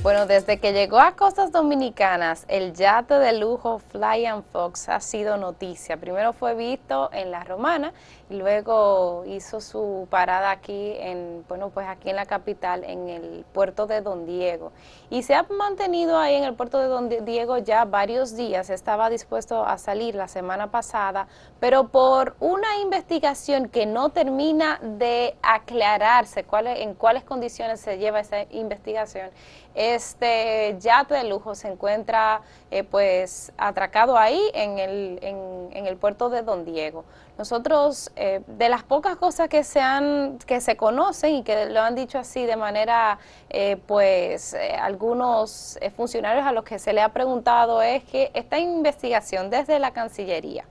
Bueno, 0.03 0.25
desde 0.25 0.59
que 0.59 0.73
llegó 0.73 0.99
a 0.99 1.13
costas 1.13 1.53
dominicanas, 1.53 2.47
el 2.49 2.73
yate 2.73 3.19
de 3.19 3.35
lujo 3.35 3.81
Fly 3.91 4.25
and 4.25 4.45
Fox 4.51 4.89
ha 4.89 4.99
sido 4.99 5.37
noticia. 5.37 5.99
Primero 5.99 6.33
fue 6.33 6.55
visto 6.55 7.11
en 7.13 7.31
La 7.31 7.45
Romana 7.45 7.93
luego 8.31 9.25
hizo 9.27 9.61
su 9.61 10.07
parada 10.09 10.51
aquí 10.51 10.95
en, 10.99 11.45
bueno, 11.49 11.71
pues 11.71 11.87
aquí 11.89 12.11
en 12.11 12.17
la 12.17 12.27
capital, 12.27 12.85
en 12.85 13.09
el 13.09 13.45
puerto 13.53 13.87
de 13.87 14.01
Don 14.01 14.25
Diego. 14.25 14.73
Y 15.11 15.23
se 15.25 15.35
ha 15.35 15.43
mantenido 15.43 16.19
ahí 16.19 16.37
en 16.37 16.45
el 16.45 16.55
puerto 16.55 16.79
de 16.79 16.87
Don 16.87 17.09
Diego 17.09 17.59
ya 17.59 17.85
varios 17.85 18.37
días. 18.37 18.71
Estaba 18.71 19.11
dispuesto 19.11 19.65
a 19.67 19.77
salir 19.79 20.15
la 20.15 20.29
semana 20.29 20.71
pasada, 20.71 21.27
pero 21.59 21.89
por 21.89 22.37
una 22.41 22.79
investigación 22.79 23.69
que 23.69 23.85
no 23.87 24.11
termina 24.11 24.79
de 24.83 25.37
aclararse 25.43 26.45
cuáles- 26.45 26.79
en 26.81 26.95
cuáles 26.95 27.25
condiciones 27.25 27.81
se 27.81 27.99
lleva 27.99 28.21
esa 28.21 28.43
investigación, 28.51 29.31
este 29.75 30.77
yate 30.81 31.15
de 31.15 31.25
lujo 31.25 31.55
se 31.55 31.69
encuentra 31.69 32.43
eh, 32.71 32.83
pues 32.85 33.53
atracado 33.57 34.17
ahí 34.17 34.41
en 34.55 34.79
el, 34.79 35.19
en, 35.23 35.69
en 35.73 35.87
el 35.87 35.97
puerto 35.97 36.29
de 36.29 36.43
Don 36.43 36.65
Diego. 36.65 37.05
Nosotros, 37.41 38.13
eh, 38.17 38.43
de 38.47 38.69
las 38.69 38.83
pocas 38.83 39.17
cosas 39.17 39.49
que 39.49 39.65
se, 39.65 39.81
han, 39.81 40.39
que 40.45 40.61
se 40.61 40.77
conocen 40.77 41.37
y 41.37 41.43
que 41.43 41.71
lo 41.71 41.81
han 41.81 41.95
dicho 41.95 42.19
así 42.19 42.45
de 42.45 42.55
manera, 42.55 43.19
eh, 43.49 43.79
pues 43.87 44.53
eh, 44.53 44.75
algunos 44.79 45.79
eh, 45.81 45.89
funcionarios 45.89 46.45
a 46.45 46.53
los 46.53 46.65
que 46.65 46.79
se 46.79 46.93
le 46.93 47.01
ha 47.01 47.09
preguntado 47.09 47.81
es 47.81 48.05
que 48.05 48.31
esta 48.35 48.59
investigación 48.59 49.49
desde 49.49 49.79
la 49.79 49.91
Cancillería, 49.93 50.67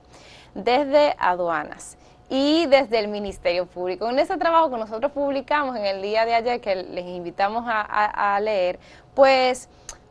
desde 0.54 1.16
aduanas, 1.18 1.96
y 2.28 2.66
desde 2.66 3.00
el 3.00 3.08
Ministerio 3.08 3.66
Público. 3.66 4.08
En 4.08 4.20
ese 4.20 4.36
trabajo 4.36 4.70
que 4.70 4.76
nosotros 4.76 5.10
publicamos 5.10 5.76
en 5.76 5.84
el 5.84 6.00
día 6.00 6.24
de 6.24 6.34
ayer, 6.36 6.60
que 6.60 6.76
les 6.76 7.04
invitamos 7.04 7.64
a, 7.66 8.38
leer, 8.40 8.78
pues 9.14 9.68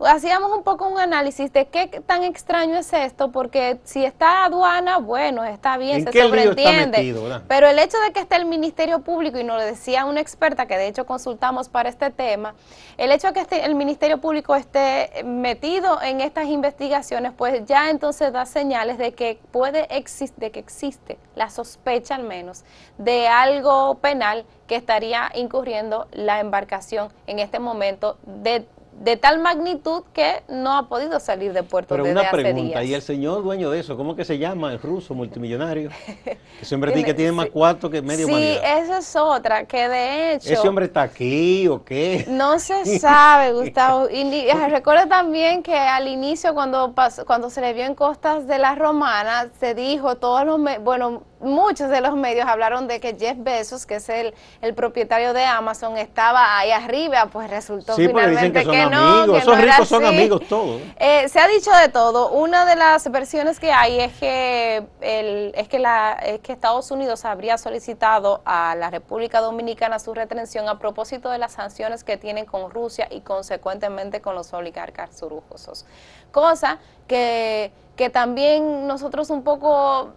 hacíamos 0.08 0.52
un 0.56 0.64
poco 0.64 0.88
un 0.88 1.00
análisis 1.00 1.52
de 1.52 1.68
qué 1.68 1.88
tan 2.06 2.24
extraño 2.24 2.78
es 2.78 2.92
esto, 2.94 3.32
porque 3.32 3.80
si 3.84 4.06
está 4.06 4.46
aduana, 4.46 4.98
bueno, 4.98 5.44
está 5.44 5.78
bien, 5.78 6.06
¿En 6.08 6.12
se 6.14 6.22
sobreentiende. 6.22 6.98
metido? 6.98 7.42
Pero 7.48 7.68
el 7.68 7.78
hecho 7.80 7.98
de 8.06 8.14
que 8.14 8.22
esté 8.22 8.36
el 8.38 8.46
Ministerio 8.46 9.00
Público, 9.00 9.38
y 9.40 9.44
nos 9.44 9.58
lo 9.58 9.64
decía 9.66 10.06
una 10.06 10.22
experta 10.22 10.66
que 10.68 10.78
de 10.78 10.88
hecho 10.88 11.06
consultamos 11.06 11.70
para 11.70 11.90
este 11.90 12.10
tema, 12.12 12.56
el 12.98 13.12
hecho 13.12 13.28
de 13.28 13.34
que 13.34 13.42
esté- 13.42 13.66
el 13.66 13.76
Ministerio 13.76 14.20
Público 14.20 14.56
esté 14.56 15.24
metido 15.26 16.02
en 16.02 16.22
estas 16.22 16.46
investigaciones, 16.48 17.32
pues 17.36 17.66
ya 17.66 17.90
entonces 17.90 18.32
da 18.32 18.46
señales 18.46 18.98
de 18.98 19.14
que 19.14 19.40
puede 19.52 19.88
existir, 19.96 20.38
de 20.38 20.52
que 20.52 20.60
existe 20.60 21.18
la 21.36 21.50
sospecha 21.50 22.16
al 22.16 22.24
menos 22.24 22.64
de 22.98 23.28
algo 23.28 23.96
penal 23.96 24.46
que 24.68 24.76
estaría 24.76 25.32
incurriendo 25.36 26.08
la 26.12 26.40
embarcación 26.40 27.12
en 27.28 27.40
este 27.40 27.60
momento 27.60 28.18
de, 28.24 28.66
de 29.00 29.16
tal 29.16 29.40
magnitud 29.40 30.04
que 30.14 30.44
no 30.50 30.78
ha 30.78 30.90
podido 30.90 31.20
salir 31.22 31.54
de 31.54 31.64
puerto 31.64 31.90
Pero 31.96 32.04
desde 32.04 32.20
una 32.20 32.28
hace 32.28 32.38
pregunta, 32.42 32.80
días. 32.80 32.86
¿y 32.86 32.94
el 32.94 33.02
señor 33.02 33.44
dueño 33.44 33.70
de 33.72 33.80
eso, 33.80 33.96
cómo 33.96 34.16
que 34.16 34.26
se 34.26 34.38
llama? 34.38 34.74
El 34.74 34.80
ruso 34.82 35.14
multimillonario. 35.14 35.90
Ese 36.62 36.76
hombre 36.76 36.92
Tiene- 36.92 37.04
dice 37.04 37.06
que 37.06 37.14
tiene 37.14 37.32
más 37.32 37.46
cuarto 37.50 37.90
que 37.90 38.02
medio 38.02 38.26
Sí, 38.26 38.32
humanidad. 38.34 38.80
esa 38.80 38.98
es 38.98 39.16
otra, 39.16 39.66
que 39.66 39.88
de 39.88 40.34
hecho... 40.34 40.52
¿Ese 40.52 40.68
hombre 40.68 40.86
está 40.86 41.04
aquí 41.04 41.68
o 41.70 41.84
qué? 41.86 42.26
No 42.28 42.60
se 42.60 43.00
sabe, 43.00 43.54
Gustavo. 43.60 44.10
Y 44.10 44.48
recuerda 44.70 45.08
también 45.08 45.64
que 45.64 45.78
al 45.78 46.08
inicio, 46.10 46.54
cuando 46.54 46.94
pasó- 46.94 47.26
cuando 47.26 47.50
se 47.50 47.62
le 47.62 47.74
vio 47.74 47.86
en 47.86 47.96
costas 47.96 48.48
de 48.48 48.60
la 48.60 48.76
Romana, 48.76 49.48
se 49.60 49.76
dijo, 49.76 50.16
todos 50.18 50.46
los, 50.46 50.60
bueno, 50.84 51.24
muchos 51.40 51.90
de 51.90 52.02
los 52.02 52.16
medios 52.16 52.48
hablaron 52.48 52.88
de 52.88 53.00
que 53.00 53.16
Jeff 53.18 53.38
Bezos, 53.38 53.86
que 53.86 53.96
es 53.96 54.10
el, 54.10 54.34
el 54.62 54.74
propietario 54.74 55.34
de 55.34 55.44
Amazon, 55.46 55.98
estaba 55.98 56.58
ahí 56.58 56.72
arriba, 56.72 57.28
pues 57.32 57.50
resultó 57.50 57.96
Sí, 57.96 58.08
finalmente 58.08 58.60
que 58.60 58.66
son 58.66 58.74
que 58.74 58.86
no, 58.88 58.98
amigos. 58.98 59.32
que 59.32 59.38
Esos 59.44 59.58
no 59.58 59.64
ricos 59.64 59.88
son 59.88 60.06
amigos 60.06 60.42
todos. 60.50 60.82
Eh, 60.98 61.28
se 61.30 61.40
ha 61.40 61.48
dicho 61.48 61.72
de 61.72 61.90
todo. 61.90 62.32
Una 62.32 62.66
de 62.66 62.76
las 62.76 63.10
versiones 63.12 63.60
que 63.60 63.72
hay 63.72 64.00
es 64.00 64.14
que 64.18 64.86
el, 65.02 65.52
es 65.56 65.68
que 65.68 65.80
la 65.80 66.14
es 66.14 66.40
que 66.42 66.52
Estados 66.54 66.92
Unidos 66.92 67.26
habría 67.26 67.58
solicitado 67.58 68.42
a 68.46 68.76
la 68.76 68.90
República 68.90 69.40
Dominicana 69.42 70.00
su 70.00 70.14
retención 70.14 70.68
a 70.68 70.80
propósito 70.80 71.30
de 71.30 71.38
las 71.38 71.54
sanciones 71.54 72.04
que 72.04 72.18
tienen 72.18 72.46
con 72.46 72.70
Rusia 72.72 73.08
y 73.10 73.22
consecuentemente 73.22 74.22
con 74.22 74.36
los 74.36 74.54
oligarcas 74.54 75.22
rusos. 75.22 75.86
Cosa 76.32 76.80
que, 77.08 77.72
que 77.96 78.10
también 78.10 78.88
nosotros 78.88 79.30
un 79.30 79.44
poco 79.44 80.14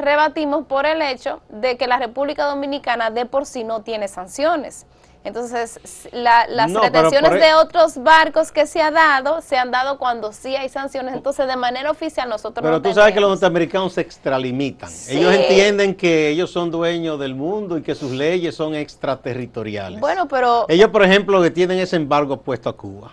rebatimos 0.00 0.66
por 0.66 0.86
el 0.86 1.02
hecho 1.02 1.40
de 1.48 1.76
que 1.76 1.86
la 1.86 1.98
República 1.98 2.46
Dominicana 2.46 3.10
de 3.10 3.26
por 3.26 3.46
sí 3.46 3.64
no 3.64 3.82
tiene 3.82 4.08
sanciones. 4.08 4.86
Entonces, 5.24 6.08
la- 6.10 6.48
las 6.48 6.68
No, 6.72 6.80
retenciones 6.80 7.30
e- 7.30 7.36
de 7.36 7.54
otros 7.54 8.02
barcos 8.02 8.50
que 8.50 8.66
se 8.66 8.82
ha 8.82 8.90
dado, 8.90 9.40
se 9.40 9.56
han 9.56 9.70
dado 9.70 9.96
cuando 9.96 10.32
sí 10.32 10.56
hay 10.56 10.68
sanciones. 10.68 11.14
Entonces, 11.14 11.46
de 11.46 11.54
manera 11.56 11.92
oficial, 11.92 12.28
nosotros 12.28 12.60
Pero 12.60 12.72
no 12.78 12.82
tú 12.82 12.92
sabes 12.92 13.14
que 13.14 13.20
los 13.20 13.30
norteamericanos 13.30 13.92
se 13.92 14.00
extralimitan. 14.00 14.90
Sí. 14.90 15.18
Ellos 15.18 15.32
entienden 15.32 15.94
que 15.94 16.30
ellos 16.30 16.50
son 16.50 16.72
dueños 16.72 17.20
del 17.20 17.36
mundo 17.36 17.78
y 17.78 17.82
que 17.82 17.94
sus 17.94 18.10
leyes 18.10 18.56
son 18.56 18.74
extraterritoriales. 18.74 20.00
Bueno, 20.00 20.26
pero... 20.26 20.66
Ellos, 20.68 20.90
por 20.90 21.04
ejemplo, 21.04 21.40
que 21.40 21.52
tienen 21.52 21.78
ese 21.78 21.94
embargo 21.94 22.38
puesto 22.40 22.68
a 22.68 22.76
Cuba. 22.76 23.12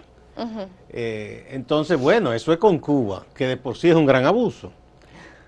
Eh, 0.89 1.48
entonces, 1.51 2.00
bueno, 2.00 2.33
eso 2.33 2.51
es 2.51 2.57
con 2.57 2.79
Cuba, 2.79 3.24
que 3.36 3.45
de 3.45 3.57
por 3.57 3.77
sí 3.77 3.89
es 3.89 3.95
un 3.95 4.05
gran 4.07 4.25
abuso. 4.25 4.71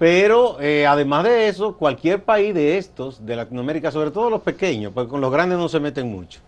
Pero 0.02 0.58
eh, 0.60 0.88
además 0.88 1.26
de 1.26 1.48
eso, 1.48 1.78
cualquier 1.78 2.24
país 2.24 2.56
de 2.56 2.80
estos, 2.80 3.24
de 3.24 3.36
Latinoamérica, 3.36 3.92
sobre 3.92 4.10
todo 4.10 4.32
los 4.32 4.42
pequeños, 4.42 4.92
porque 4.96 5.12
con 5.12 5.22
los 5.22 5.32
grandes 5.32 5.60
no 5.60 5.70
se 5.70 5.80
meten 5.80 6.12
mucho, 6.12 6.40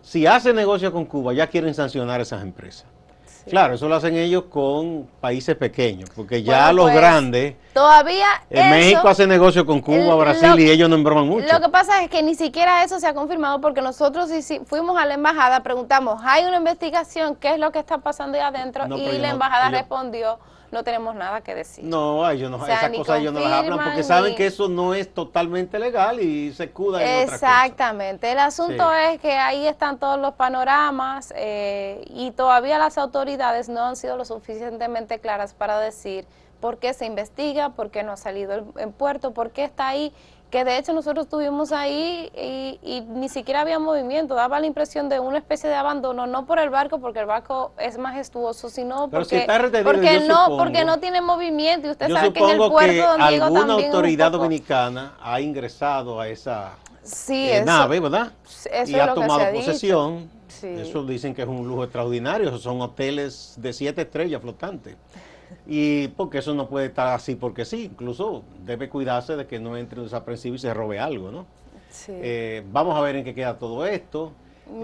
si 0.00 0.26
hace 0.26 0.54
negocio 0.54 0.90
con 0.90 1.04
Cuba, 1.04 1.34
ya 1.34 1.46
quieren 1.46 1.74
sancionar 1.74 2.20
a 2.20 2.22
esas 2.22 2.40
empresas. 2.40 2.86
Claro, 3.50 3.74
eso 3.74 3.86
lo 3.86 3.96
hacen 3.96 4.16
ellos 4.16 4.44
con 4.48 5.06
países 5.20 5.54
pequeños, 5.56 6.08
porque 6.16 6.42
ya 6.42 6.68
Bueno, 6.68 6.72
los 6.72 6.84
pues, 6.86 6.94
grandes, 6.96 7.54
Todavía 7.74 8.28
en 8.48 8.58
eso- 8.62 8.70
México 8.70 9.06
hace 9.08 9.26
negocio 9.26 9.66
con 9.66 9.82
Cuba, 9.82 9.98
lo- 9.98 10.16
Brasil, 10.16 10.58
y 10.58 10.70
ellos 10.70 10.88
no 10.88 10.96
embroman 10.96 11.28
mucho. 11.28 11.46
Lo 11.52 11.60
que 11.60 11.68
pasa 11.68 12.02
es 12.02 12.08
que 12.08 12.22
ni 12.22 12.34
siquiera 12.34 12.82
eso 12.82 12.98
se 12.98 13.06
ha 13.08 13.12
confirmado 13.12 13.60
porque 13.60 13.82
nosotros 13.82 14.30
hici- 14.30 14.64
fuimos 14.64 14.96
a 14.98 15.04
la 15.04 15.12
embajada, 15.14 15.62
preguntamos, 15.62 16.22
hay 16.24 16.46
una 16.46 16.56
investigación, 16.56 17.36
¿qué 17.36 17.52
es 17.52 17.58
lo 17.58 17.72
que 17.72 17.78
está 17.78 17.98
pasando 17.98 18.38
ahí 18.38 18.42
adentro? 18.44 18.88
No, 18.88 18.96
y 18.96 19.18
la 19.18 19.28
no- 19.28 19.34
embajada 19.34 19.68
ellos- 19.68 19.80
respondió, 19.80 20.38
no 20.72 20.82
tenemos 20.82 21.14
nada 21.14 21.42
que 21.42 21.54
decir. 21.54 21.84
No, 21.84 22.28
ellos 22.28 22.50
no, 22.50 22.56
O 22.56 22.64
sea, 22.66 22.78
esas 22.78 22.90
cosas 22.96 23.20
ellos 23.20 23.32
no 23.32 23.40
las 23.40 23.52
hablan 23.52 23.78
porque 23.78 24.02
saben 24.02 24.34
que 24.34 24.46
eso 24.46 24.68
no 24.68 24.94
es 24.94 25.12
totalmente 25.12 25.78
legal 25.78 26.18
y 26.18 26.52
se 26.52 26.64
escudan 26.64 27.02
en 27.02 27.08
otra 27.24 27.36
cosa. 27.38 27.64
Exactamente. 27.64 28.32
El 28.32 28.38
asunto 28.38 28.90
Sí. 28.90 29.14
es 29.14 29.20
que 29.20 29.32
ahí 29.38 29.66
están 29.68 29.98
todos 29.98 30.18
los 30.18 30.34
panoramas 30.34 31.32
eh, 31.36 32.02
y 32.06 32.30
todavía 32.32 32.78
las 32.78 32.98
autoridades 32.98 33.68
no 33.68 33.84
han 33.84 33.96
sido 33.96 34.16
lo 34.16 34.24
suficientemente 34.24 35.18
claras 35.20 35.54
para 35.54 35.78
decir 35.78 36.26
por 36.60 36.78
qué 36.78 36.94
se 36.94 37.04
investiga, 37.06 37.70
por 37.70 37.90
qué 37.90 38.02
no 38.02 38.12
ha 38.12 38.16
salido 38.16 38.54
el- 38.54 38.64
en 38.76 38.92
puerto, 38.92 39.32
por 39.32 39.50
qué 39.50 39.64
está 39.64 39.88
ahí. 39.88 40.12
Que 40.52 40.64
de 40.66 40.76
hecho 40.76 40.92
nosotros 40.92 41.24
estuvimos 41.24 41.72
ahí 41.72 42.30
y, 42.36 42.78
y 42.82 43.00
ni 43.00 43.30
siquiera 43.30 43.62
había 43.62 43.78
movimiento, 43.78 44.34
daba 44.34 44.60
la 44.60 44.66
impresión 44.66 45.08
de 45.08 45.18
una 45.18 45.38
especie 45.38 45.66
de 45.70 45.74
abandono, 45.76 46.26
no 46.26 46.44
por 46.44 46.58
el 46.58 46.68
barco, 46.68 47.00
porque 47.00 47.20
el 47.20 47.24
barco 47.26 47.72
es 47.78 47.96
majestuoso, 47.96 48.68
sino 48.68 49.08
Pero 49.08 49.24
si 49.24 49.30
porque, 49.30 49.38
está 49.40 49.56
retenido, 49.56 49.90
porque, 49.90 50.20
no, 50.28 50.44
supongo- 50.44 50.58
porque 50.58 50.84
no 50.84 50.98
tiene 51.00 51.22
movimiento. 51.22 51.86
Y 51.88 51.90
usted 51.92 52.10
sabe 52.10 52.34
que 52.34 52.40
en 52.40 52.50
el 52.50 52.56
puerto 52.58 52.78
que 52.80 52.86
de 52.92 53.00
Don 53.00 53.28
Diego 53.28 53.44
alguna 53.46 53.66
también 53.66 53.86
autoridad 53.88 54.26
poco- 54.30 54.42
dominicana 54.44 55.14
ha 55.22 55.40
ingresado 55.40 56.20
a 56.20 56.28
esa 56.28 56.72
Sí, 57.02 57.48
eh, 57.48 57.56
eso- 57.56 57.64
nave, 57.64 58.00
¿verdad? 58.00 58.32
eso 58.70 58.90
y 58.92 58.94
ha 59.00 59.14
tomado 59.14 59.40
ha 59.40 59.52
posesión. 59.52 60.30
Sí. 60.48 60.66
Eso 60.68 61.02
dicen 61.04 61.34
que 61.34 61.40
es 61.42 61.48
un 61.48 61.66
lujo 61.66 61.82
extraordinario, 61.84 62.58
son 62.58 62.78
hoteles 62.82 63.54
de 63.56 63.72
siete 63.72 64.02
estrellas 64.02 64.42
flotantes. 64.42 64.96
Y 65.66 66.08
porque 66.08 66.38
eso 66.38 66.54
no 66.54 66.68
puede 66.68 66.86
estar 66.86 67.08
así 67.08 67.34
porque 67.34 67.64
sí, 67.64 67.90
incluso 67.92 68.42
debe 68.64 68.88
cuidarse 68.88 69.36
de 69.36 69.46
que 69.46 69.58
no 69.60 69.76
entre 69.76 70.00
un 70.00 70.06
desaprensivo 70.06 70.56
y 70.56 70.58
se 70.58 70.72
robe 70.74 70.98
algo, 70.98 71.30
¿no? 71.30 71.46
Sí. 71.90 72.12
Eh, 72.14 72.64
vamos 72.70 72.96
a 72.96 73.00
ver 73.00 73.16
en 73.16 73.24
qué 73.24 73.34
queda 73.34 73.58
todo 73.58 73.86
esto. 73.86 74.32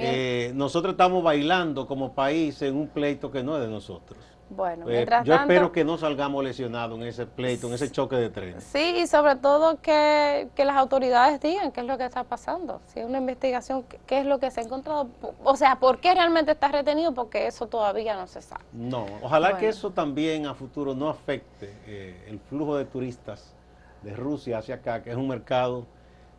Eh, 0.01 0.53
nosotros 0.55 0.93
estamos 0.93 1.23
bailando 1.23 1.87
como 1.87 2.13
país 2.13 2.61
en 2.63 2.77
un 2.77 2.89
pleito 2.89 3.31
que 3.31 3.43
no 3.43 3.57
es 3.57 3.63
de 3.63 3.69
nosotros. 3.69 4.19
Bueno, 4.51 4.89
Eh, 4.89 4.93
mientras 4.93 5.25
yo 5.25 5.35
tanto, 5.35 5.53
espero 5.53 5.73
que 5.73 5.85
no 5.85 5.99
salgamos 5.99 6.43
lesionados 6.43 6.99
en 6.99 7.07
ese 7.07 7.27
pleito, 7.27 7.67
en 7.67 7.75
ese 7.75 7.91
choque 7.91 8.17
de 8.17 8.31
trenes. 8.31 8.65
Sí, 8.65 8.97
y 8.99 9.07
sobre 9.07 9.37
todo 9.37 9.81
que, 9.81 10.49
que 10.55 10.65
las 10.65 10.77
autoridades 10.77 11.41
digan 11.41 11.71
qué 11.71 11.81
es 11.81 11.87
lo 11.87 11.99
que 11.99 12.07
está 12.07 12.25
pasando. 12.25 12.81
Si 12.87 13.01
es 13.01 13.07
una 13.07 13.19
investigación, 13.19 13.85
qué, 14.07 14.21
es 14.21 14.27
lo 14.27 14.39
que 14.39 14.51
se 14.51 14.61
ha 14.61 14.65
encontrado. 14.65 15.09
O 15.45 15.57
sea, 15.57 15.77
¿por 15.77 15.99
qué 15.99 16.15
realmente 16.15 16.53
está 16.53 16.69
retenido? 16.69 17.13
Porque 17.13 17.47
eso 17.47 17.67
todavía 17.67 18.17
no 18.17 18.27
se 18.27 18.41
sabe. 18.41 18.65
No, 18.73 19.07
ojalá 19.23 19.59
que 19.59 19.69
eso 19.69 19.91
también 19.91 20.47
a 20.47 20.55
futuro 20.55 20.95
no 20.95 21.09
afecte 21.09 21.75
eh, 21.87 22.25
el 22.29 22.39
flujo 22.39 22.77
de 22.77 22.85
turistas 22.85 23.55
de 24.03 24.15
Rusia 24.15 24.59
hacia 24.59 24.77
acá, 24.77 25.03
que 25.03 25.11
es 25.11 25.17
un 25.17 25.29
mercado 25.29 25.85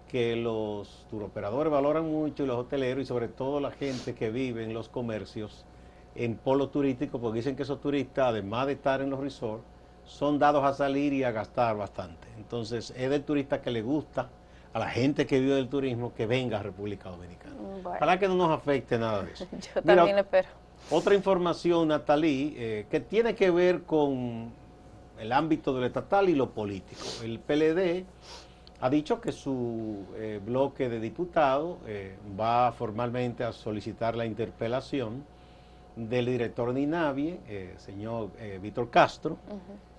que 0.07 0.35
los 0.35 1.05
turoperadores 1.11 1.71
valoran 1.71 2.09
mucho 2.09 2.43
y 2.43 2.47
los 2.47 2.57
hoteleros 2.57 3.03
y 3.03 3.05
sobre 3.05 3.27
todo 3.27 3.59
la 3.59 3.69
gente 3.69 4.15
que 4.15 4.31
vive 4.31 4.63
en 4.63 4.73
los 4.73 4.89
comercios 4.89 5.65
en 6.15 6.35
polo 6.35 6.69
turístico, 6.69 7.19
porque 7.19 7.37
dicen 7.37 7.55
que 7.55 7.63
esos 7.63 7.79
turistas, 7.79 8.27
además 8.27 8.67
de 8.67 8.73
estar 8.73 9.01
en 9.01 9.09
los 9.09 9.19
resorts, 9.19 9.63
son 10.05 10.39
dados 10.39 10.63
a 10.63 10.73
salir 10.73 11.13
y 11.13 11.23
a 11.23 11.31
gastar 11.31 11.77
bastante. 11.77 12.27
Entonces, 12.37 12.93
es 12.97 13.09
del 13.09 13.23
turista 13.23 13.61
que 13.61 13.69
le 13.69 13.81
gusta 13.81 14.29
a 14.73 14.79
la 14.79 14.89
gente 14.89 15.25
que 15.25 15.39
vive 15.39 15.55
del 15.55 15.69
turismo 15.69 16.13
que 16.13 16.25
venga 16.25 16.59
a 16.59 16.63
República 16.63 17.09
Dominicana. 17.09 17.55
Bueno. 17.59 17.91
Ojalá 17.91 18.19
que 18.19 18.27
no 18.27 18.35
nos 18.35 18.51
afecte 18.51 18.97
nada 18.97 19.23
de 19.23 19.33
eso. 19.33 19.45
Yo 19.51 19.81
Mira, 19.83 19.95
también 19.97 20.17
espero. 20.17 20.47
otra 20.89 21.15
información, 21.15 21.87
Natalí, 21.87 22.55
eh, 22.57 22.85
que 22.89 22.99
tiene 22.99 23.35
que 23.35 23.51
ver 23.51 23.83
con 23.83 24.51
el 25.19 25.31
ámbito 25.31 25.73
de 25.73 25.81
lo 25.81 25.85
estatal 25.85 26.29
y 26.29 26.35
lo 26.35 26.49
político. 26.51 27.03
El 27.23 27.39
PLD 27.39 28.05
ha 28.81 28.89
dicho 28.89 29.19
que 29.19 29.31
su 29.31 30.05
eh, 30.15 30.39
bloque 30.43 30.87
de 30.87 30.99
diputados 30.99 31.77
eh, 31.85 32.17
va 32.39 32.71
formalmente 32.71 33.43
a 33.43 33.51
solicitar 33.51 34.15
la 34.15 34.25
interpelación 34.25 35.23
del 36.07 36.27
director 36.27 36.73
de 36.73 36.81
INAVIE, 36.81 37.39
eh, 37.47 37.73
señor 37.77 38.29
eh, 38.39 38.57
Víctor 38.61 38.89
Castro, 38.89 39.37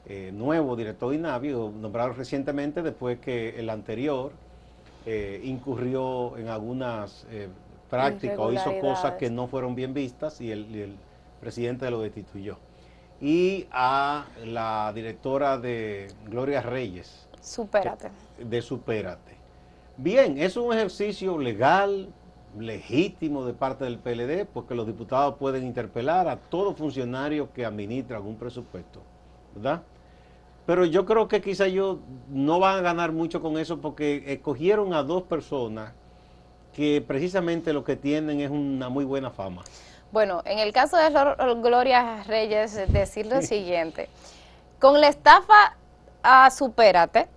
eh, 0.07 0.31
nuevo 0.33 0.75
director 0.75 1.11
de 1.11 1.17
INAVIE, 1.17 1.53
nombrado 1.53 2.15
recientemente 2.15 2.83
después 2.83 3.19
que 3.19 3.59
el 3.59 3.69
anterior 3.69 4.33
incurrió 5.43 6.37
en 6.37 6.49
algunas 6.49 7.27
prácticas 7.89 8.39
o 8.39 8.53
hizo 8.53 8.79
cosas 8.81 9.15
que 9.15 9.31
no 9.31 9.47
fueron 9.49 9.75
bien 9.75 9.95
vistas 9.95 10.41
y 10.43 10.53
el, 10.53 10.77
y 10.77 10.83
el 10.83 10.97
presidente 11.41 11.91
lo 11.91 12.03
destituyó. 12.03 12.59
Y 13.21 13.67
a 13.73 14.27
la 14.45 14.93
directora 14.95 15.59
de 15.59 16.09
Gloria 16.27 16.61
Reyes, 16.61 17.29
Supérate. 17.41 18.11
de 18.39 18.63
Supérate. 18.63 19.33
Bien, 19.97 20.39
es 20.39 20.57
un 20.57 20.73
ejercicio 20.73 21.39
legal, 21.39 22.13
legítimo 22.59 23.45
de 23.45 23.53
parte 23.53 23.85
del 23.85 23.99
PLD, 23.99 24.47
porque 24.47 24.75
los 24.75 24.87
diputados 24.87 25.37
pueden 25.37 25.65
interpelar 25.65 26.29
a 26.29 26.37
todo 26.37 26.75
funcionario 26.75 27.53
que 27.53 27.65
administra 27.65 28.17
algún 28.17 28.37
presupuesto, 28.37 29.01
¿verdad? 29.55 29.83
Pero 30.67 30.85
yo 30.85 31.05
creo 31.07 31.27
que 31.29 31.41
quizá 31.41 31.67
ellos 31.67 31.99
no 32.29 32.59
van 32.61 32.79
a 32.79 32.81
ganar 32.83 33.13
mucho 33.13 33.41
con 33.41 33.59
eso 33.59 33.81
porque 33.81 34.25
escogieron 34.27 34.95
a 34.95 35.03
dos 35.03 35.23
personas 35.23 35.93
que 36.75 37.03
precisamente 37.07 37.73
lo 37.73 37.83
que 37.83 37.97
tienen 37.97 38.41
es 38.41 38.51
una 38.51 38.89
muy 38.89 39.05
buena 39.05 39.31
fama. 39.31 39.63
Bueno, 40.13 40.43
en 40.45 40.59
el 40.59 40.73
caso 40.73 40.97
de 40.97 41.11
Lor- 41.11 41.61
Gloria 41.63 42.23
Reyes, 42.25 42.93
decir 42.93 43.27
lo 43.27 43.43
siguiente. 43.43 44.09
Con 44.79 45.01
la 45.01 45.09
estafa 45.09 45.77
a 46.23 46.51
Supérate, 46.51 47.29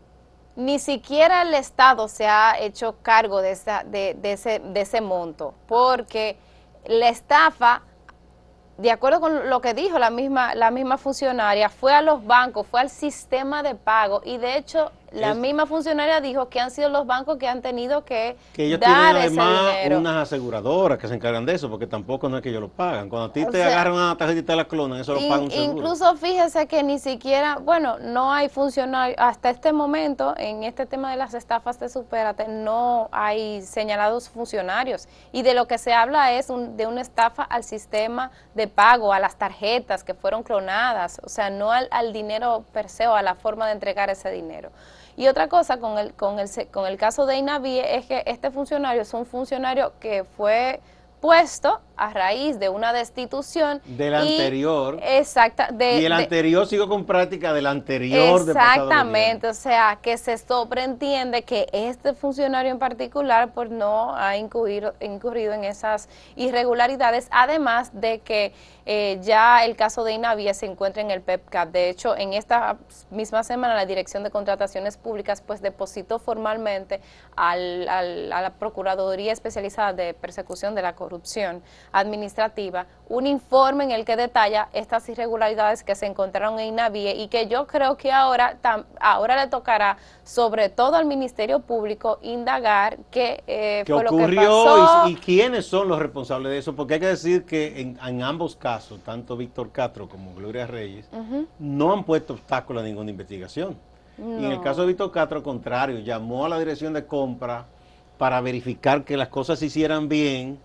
ni 0.55 0.79
siquiera 0.79 1.41
el 1.41 1.53
Estado 1.53 2.07
se 2.07 2.27
ha 2.27 2.59
hecho 2.59 2.95
cargo 3.01 3.41
de, 3.41 3.51
esa, 3.51 3.83
de, 3.83 4.17
ese, 4.23 4.59
de 4.59 4.81
ese 4.81 5.01
monto, 5.01 5.53
porque 5.67 6.37
la 6.85 7.09
estafa, 7.09 7.81
de 8.77 8.91
acuerdo 8.91 9.19
con 9.19 9.49
lo 9.49 9.61
que 9.61 9.73
dijo 9.73 9.97
la 9.97 10.09
misma, 10.09 10.53
la 10.55 10.69
misma 10.69 10.97
funcionaria, 10.97 11.69
fue 11.69 11.93
a 11.93 12.01
los 12.01 12.25
bancos, 12.25 12.67
fue 12.67 12.81
al 12.81 12.89
sistema 12.89 13.63
de 13.63 13.75
pago, 13.75 14.21
y 14.23 14.37
de 14.37 14.57
hecho 14.57 14.91
la 15.13 15.31
Es- 15.31 15.37
misma 15.37 15.65
funcionaria 15.65 16.19
dijo 16.21 16.49
que 16.49 16.59
han 16.59 16.71
sido 16.71 16.89
los 16.89 17.05
bancos 17.05 17.37
que 17.37 17.47
han 17.47 17.61
tenido 17.61 18.03
que, 18.03 18.35
Que 18.53 18.65
ellos 18.65 18.79
dar 18.79 18.89
tienen 18.89 19.15
ese 19.15 19.39
además 19.39 19.67
dinero. 19.75 19.99
unas 19.99 20.15
aseguradoras 20.23 20.97
que 20.97 21.07
se 21.07 21.13
encargan 21.15 21.45
de 21.45 21.53
eso, 21.53 21.69
porque 21.69 21.87
tampoco 21.87 22.29
no 22.29 22.37
es 22.37 22.43
que 22.43 22.49
ellos 22.49 22.61
lo 22.61 22.69
pagan. 22.69 23.09
Cuando 23.09 23.27
a 23.29 23.33
ti 23.33 23.43
O 23.43 23.49
te 23.49 23.57
sea, 23.57 23.67
agarran 23.67 23.93
una 23.93 24.17
tarjeta 24.17 24.39
y 24.39 24.43
te 24.43 24.55
la 24.55 24.65
clonan, 24.65 24.99
eso 24.99 25.13
lo 25.13 25.19
In- 25.21 25.29
paga 25.29 25.41
un 25.43 25.51
seguro. 25.51 25.77
incluso 25.77 26.15
fíjese 26.17 26.67
que 26.67 26.81
ni 26.83 26.99
siquiera, 26.99 27.57
bueno, 27.61 27.97
no 27.99 28.33
hay 28.33 28.49
funcionarios, 28.49 29.17
hasta 29.19 29.49
este 29.49 29.71
momento, 29.71 30.33
en 30.37 30.63
este 30.63 30.85
tema 30.85 31.11
de 31.11 31.17
las 31.17 31.33
estafas 31.33 31.79
de 31.79 31.89
Supérate, 31.89 32.47
no 32.47 33.09
hay 33.11 33.61
señalados 33.61 34.29
funcionarios. 34.29 35.07
Y 35.31 35.43
de 35.43 35.53
lo 35.53 35.67
que 35.67 35.77
se 35.77 35.93
habla 35.93 36.31
es 36.33 36.49
un- 36.49 36.75
de 36.75 36.87
una 36.87 37.01
estafa 37.01 37.43
al 37.43 37.63
sistema 37.63 38.31
de 38.55 38.67
pago, 38.67 39.13
a 39.13 39.19
las 39.19 39.35
tarjetas 39.35 40.03
que 40.03 40.13
fueron 40.13 40.43
clonadas, 40.43 41.21
o 41.23 41.29
sea, 41.29 41.49
no 41.49 41.71
al, 41.71 41.87
al 41.91 42.13
dinero 42.13 42.63
per 42.73 42.89
se 42.89 43.07
o 43.07 43.13
a 43.13 43.21
la 43.21 43.35
forma 43.35 43.67
de 43.67 43.73
entregar 43.73 44.09
ese 44.09 44.31
dinero. 44.31 44.71
Y 45.15 45.27
otra 45.27 45.47
cosa 45.47 45.77
con 45.77 45.97
el, 45.97 46.13
con 46.13 46.39
el, 46.39 46.49
con 46.71 46.87
el 46.87 46.97
caso 46.97 47.25
de 47.25 47.37
Inavie 47.37 47.97
es 47.97 48.05
que 48.05 48.23
este 48.25 48.49
funcionario 48.49 49.03
es 49.03 49.13
un 49.13 49.25
funcionario 49.25 49.93
que 49.99 50.23
fue 50.23 50.81
puesto 51.27 51.79
a 51.95 52.09
raíz 52.11 52.59
de 52.59 52.67
una 52.67 52.91
destitución. 52.91 53.81
Del 53.85 54.13
anterior. 54.15 54.99
Exacta. 55.01 55.69
De, 55.71 56.01
y 56.01 56.05
el 56.05 56.11
de- 56.17 56.23
anterior 56.23 56.67
sigo 56.67 56.89
con 56.89 57.05
práctica 57.05 57.53
del 57.53 57.65
anterior 57.65 58.43
de 58.43 58.51
Exactamente, 58.51 59.47
o 59.47 59.53
sea, 59.53 59.99
que 60.01 60.17
se 60.17 60.37
sobreentiende 60.37 61.43
que 61.43 61.69
este 61.71 62.13
funcionario 62.13 62.71
en 62.73 62.79
particular 62.79 63.53
pues 63.53 63.69
no 63.69 64.13
ha 64.17 64.35
incurrido, 64.35 64.95
incurrido 64.99 65.53
en 65.53 65.63
esas 65.63 66.09
irregularidades, 66.35 67.29
además 67.31 67.91
de 67.93 68.19
que 68.19 68.51
eh, 68.85 69.17
ya 69.21 69.63
el 69.63 69.77
caso 69.77 70.03
de 70.03 70.11
Inavia 70.11 70.53
se 70.53 70.65
encuentra 70.65 71.01
en 71.01 71.09
el 71.09 71.21
PEPCAP. 71.21 71.69
De 71.69 71.89
hecho, 71.89 72.17
en 72.17 72.33
esta 72.33 72.75
misma 73.11 73.43
semana 73.45 73.75
la 73.75 73.85
Dirección 73.85 74.23
de 74.23 74.29
Contrataciones 74.29 74.97
Públicas 74.97 75.41
pues 75.45 75.61
depositó 75.61 76.19
formalmente 76.19 76.99
al- 77.37 77.87
al- 77.87 78.33
a 78.33 78.41
la 78.41 78.49
Procuraduría 78.55 79.31
Especializada 79.31 79.93
de 79.93 80.13
Persecución 80.13 80.75
de 80.75 80.81
la 80.81 80.95
Corrupción 80.95 81.12
Administrativa 81.91 82.85
un 83.09 83.27
informe 83.27 83.83
en 83.83 83.91
el 83.91 84.05
que 84.05 84.15
detalla 84.15 84.69
estas 84.73 85.07
irregularidades 85.09 85.83
que 85.83 85.93
se 85.93 86.05
encontraron 86.07 86.59
en 86.59 86.67
Inavie 86.69 87.15
y 87.15 87.27
que 87.27 87.47
yo 87.47 87.67
creo 87.67 87.95
que 87.97 88.11
ahora, 88.11 88.57
tam- 88.63 88.85
ahora 88.99 89.35
le 89.43 89.49
tocará 89.49 89.97
sobre 90.23 90.69
todo 90.69 90.95
al 90.95 91.05
Ministerio 91.05 91.59
Público 91.59 92.17
indagar 92.23 92.97
qué 93.11 93.43
eh, 93.45 93.83
¿Qué 93.85 93.93
fue 93.93 94.03
lo 94.03 94.09
que 94.09 94.15
ocurrió 94.15 94.41
pasó. 94.65 95.07
y, 95.07 95.11
y 95.11 95.15
quiénes 95.15 95.65
son 95.67 95.87
los 95.89 95.99
responsables 95.99 96.51
de 96.51 96.57
eso? 96.57 96.75
Porque 96.75 96.95
hay 96.95 96.99
que 97.01 97.07
decir 97.07 97.45
que 97.45 97.79
en, 97.81 97.99
en 98.03 98.23
ambos 98.23 98.55
casos, 98.55 98.99
tanto 99.01 99.37
Víctor 99.37 99.71
Castro 99.71 100.09
como 100.09 100.33
Gloria 100.33 100.65
Reyes, 100.65 101.07
no 101.59 101.91
han 101.93 102.03
puesto 102.03 102.33
obstáculo 102.33 102.79
a 102.79 102.83
ninguna 102.83 103.11
investigación. 103.11 103.77
Y 104.17 104.45
en 104.45 104.51
el 104.51 104.61
caso 104.61 104.81
de 104.81 104.87
Víctor 104.87 105.11
Castro, 105.11 105.37
al 105.37 105.43
contrario, 105.43 105.99
llamó 105.99 106.45
a 106.45 106.49
la 106.49 106.57
dirección 106.59 106.93
de 106.93 107.05
compra 107.05 107.65
para 108.17 108.39
verificar 108.41 109.03
que 109.03 109.17
las 109.17 109.27
cosas 109.27 109.59
se 109.59 109.65
hicieran 109.65 110.07
bien, 110.07 110.59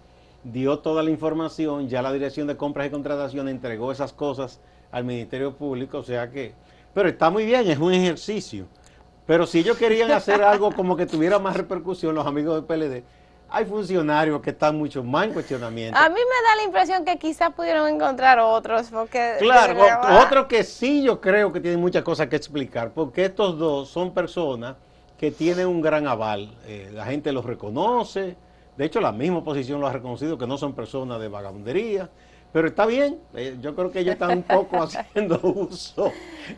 dio 0.53 0.79
toda 0.81 1.03
la 1.03 1.11
información, 1.11 1.89
ya 1.89 2.03
la 2.03 2.13
dirección 2.13 2.47
de 2.47 2.57
compras 2.57 2.87
y 2.87 2.91
contratación 2.91 3.49
entregó 3.49 3.93
esas 3.93 4.13
cosas 4.13 4.61
al 4.91 5.05
Ministerio 5.05 5.55
Público, 5.55 5.99
o 5.99 6.03
sea 6.03 6.31
que, 6.31 6.55
pero 6.95 7.09
está 7.09 7.31
muy 7.31 7.45
bien, 7.47 7.69
es 7.71 7.79
un 7.79 7.93
ejercicio. 7.93 8.67
Pero 9.27 9.47
si 9.47 9.59
ellos 9.59 9.77
querían 9.77 10.11
hacer 10.11 10.43
algo 10.43 10.73
como 10.73 10.97
que 10.97 11.05
tuviera 11.07 11.39
más 11.39 11.57
repercusión, 11.57 12.15
los 12.15 12.27
amigos 12.27 12.55
del 12.55 12.65
PLD, 12.65 13.03
hay 13.51 13.65
funcionarios 13.67 14.41
que 14.41 14.51
están 14.51 14.77
mucho 14.77 15.03
más 15.03 15.27
en 15.27 15.33
cuestionamiento. 15.35 15.99
A 15.99 16.09
mí 16.09 16.15
me 16.17 16.49
da 16.49 16.57
la 16.57 16.63
impresión 16.65 17.05
que 17.05 17.19
quizás 17.19 17.53
pudieron 17.53 17.89
encontrar 17.89 18.39
otros, 18.39 18.89
porque... 18.91 19.37
Claro, 19.39 19.75
de 19.75 19.81
verdad- 19.81 20.19
o- 20.21 20.23
otro 20.25 20.49
que 20.49 20.65
sí 20.65 21.03
yo 21.03 21.21
creo 21.21 21.53
que 21.53 21.61
tiene 21.61 21.77
muchas 21.77 22.03
cosas 22.03 22.29
que 22.29 22.37
explicar, 22.37 22.91
porque 22.95 23.27
estos 23.27 23.59
dos 23.59 23.89
son 23.91 24.13
personas 24.15 24.77
que 25.19 25.31
tienen 25.31 25.67
un 25.67 25.81
gran 25.83 26.07
aval. 26.07 26.51
Eh, 26.67 26.91
la 26.93 27.05
gente 27.07 27.33
los 27.33 27.45
reconoce, 27.45 28.37
de 28.79 28.85
hecho 28.87 29.01
la 29.01 29.13
misma 29.13 29.39
oposición 29.39 29.81
lo 29.81 29.89
ha 29.89 29.93
reconocido, 29.93 30.39
que 30.39 30.47
no 30.47 30.57
son 30.57 30.73
personas 30.73 31.21
de 31.21 31.29
vagabundería, 31.29 32.09
pero 32.53 32.69
está 32.69 32.87
bien, 32.87 33.21
eh, 33.35 33.59
yo 33.61 33.75
creo 33.75 33.91
que 33.91 33.99
ellos 33.99 34.15
están 34.15 34.31
un 34.39 34.43
poco 34.45 34.81
haciendo 34.83 35.39
uso 35.43 36.13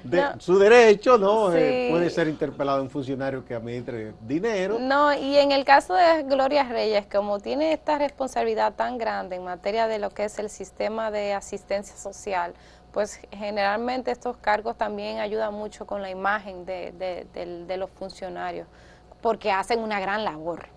de 0.05 0.21
No. 0.21 0.39
su 0.39 0.59
derecho, 0.59 1.19
¿no? 1.19 1.53
Eh, 1.53 1.89
puede 1.91 2.11
ser 2.11 2.29
interpelado 2.29 2.81
un 2.83 2.91
funcionario 2.91 3.45
que 3.45 3.55
administre 3.55 4.13
dinero. 4.21 4.79
No, 4.79 5.13
y 5.15 5.37
en 5.39 5.51
el 5.51 5.65
caso 5.65 5.95
de 5.95 6.23
Gloria 6.25 6.63
Reyes, 6.65 7.07
como 7.11 7.41
tiene 7.41 7.73
esta 7.73 7.99
responsabilidad 7.99 8.75
tan 8.75 8.99
grande 8.99 9.35
en 9.37 9.43
materia 9.45 9.89
de 9.89 9.99
lo 9.99 10.11
que 10.11 10.25
es 10.27 10.39
el 10.39 10.49
sistema 10.51 11.11
de 11.11 11.33
asistencia 11.35 11.97
social, 11.97 12.53
pues 12.93 13.19
generalmente 13.33 14.11
estos 14.11 14.37
cargos 14.37 14.77
también 14.77 15.19
ayudan 15.21 15.55
mucho 15.55 15.87
con 15.87 16.03
la 16.03 16.11
imagen 16.11 16.65
de, 16.67 16.93
de- 16.93 17.27
del- 17.33 17.67
de 17.67 17.77
los 17.79 17.91
funcionarios, 17.91 18.69
porque 19.23 19.51
hacen 19.51 19.81
una 19.81 19.99
gran 20.01 20.23
labor, 20.25 20.69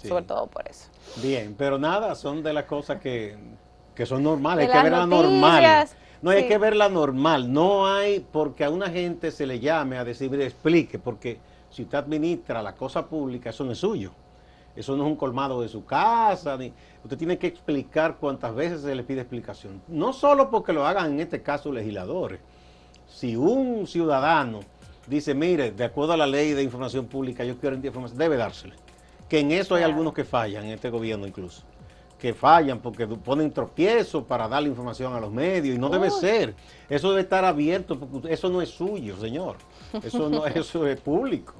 Sí. 0.00 0.08
sobre 0.08 0.24
todo 0.24 0.46
por 0.46 0.68
eso. 0.68 0.88
Bien, 1.22 1.54
pero 1.56 1.78
nada, 1.78 2.14
son 2.14 2.42
de 2.42 2.52
las 2.52 2.64
cosas 2.64 3.00
que, 3.00 3.36
que 3.94 4.06
son 4.06 4.22
normales, 4.22 4.68
hay 4.68 4.72
que 4.72 4.82
verla 4.82 5.06
normal. 5.06 5.62
noticias, 5.62 5.96
No 6.22 6.30
hay 6.30 6.48
que 6.48 6.58
verla 6.58 6.88
normal, 6.88 7.52
no 7.52 7.86
hay 7.86 8.20
porque 8.20 8.64
a 8.64 8.70
una 8.70 8.88
gente 8.90 9.30
se 9.30 9.46
le 9.46 9.60
llame 9.60 9.98
a 9.98 10.04
decir, 10.04 10.30
mire, 10.30 10.46
explique, 10.46 10.98
porque 10.98 11.38
si 11.70 11.82
usted 11.82 11.98
administra 11.98 12.62
la 12.62 12.74
cosa 12.74 13.06
pública, 13.06 13.50
eso 13.50 13.64
no 13.64 13.72
es 13.72 13.78
suyo. 13.78 14.12
Eso 14.76 14.96
no 14.96 15.04
es 15.04 15.10
un 15.10 15.16
colmado 15.16 15.60
de 15.60 15.68
su 15.68 15.84
casa, 15.84 16.56
ni, 16.56 16.72
usted 17.02 17.18
tiene 17.18 17.38
que 17.38 17.48
explicar 17.48 18.16
cuántas 18.20 18.54
veces 18.54 18.82
se 18.82 18.94
le 18.94 19.02
pide 19.02 19.20
explicación. 19.20 19.82
No 19.88 20.12
solo 20.12 20.48
porque 20.48 20.72
lo 20.72 20.86
hagan 20.86 21.12
en 21.12 21.20
este 21.20 21.42
caso 21.42 21.72
legisladores. 21.72 22.40
Si 23.08 23.34
un 23.34 23.86
ciudadano 23.86 24.60
dice, 25.06 25.34
mire, 25.34 25.72
de 25.72 25.84
acuerdo 25.84 26.12
a 26.12 26.16
la 26.16 26.26
ley 26.26 26.52
de 26.52 26.62
información 26.62 27.06
pública, 27.06 27.44
yo 27.44 27.58
quiero 27.58 27.74
información, 27.76 28.18
debe 28.18 28.36
dársele. 28.36 28.74
Que 29.30 29.38
en 29.38 29.52
eso 29.52 29.76
hay 29.76 29.84
algunos 29.84 30.12
que 30.12 30.24
fallan, 30.24 30.64
en 30.64 30.72
este 30.72 30.90
gobierno 30.90 31.24
incluso. 31.24 31.62
Que 32.18 32.34
fallan 32.34 32.80
porque 32.80 33.06
ponen 33.06 33.52
tropiezos 33.52 34.24
para 34.24 34.48
darle 34.48 34.68
información 34.68 35.14
a 35.14 35.20
los 35.20 35.30
medios 35.30 35.76
y 35.76 35.78
no 35.78 35.88
debe 35.88 36.10
ser. 36.10 36.54
Eso 36.88 37.10
debe 37.10 37.22
estar 37.22 37.44
abierto 37.44 37.98
porque 37.98 38.34
eso 38.34 38.50
no 38.50 38.60
es 38.60 38.68
suyo, 38.68 39.16
señor. 39.18 39.56
Eso 40.02 40.28
no 40.28 40.44
eso 40.46 40.86
es 40.86 41.00
público. 41.00 41.54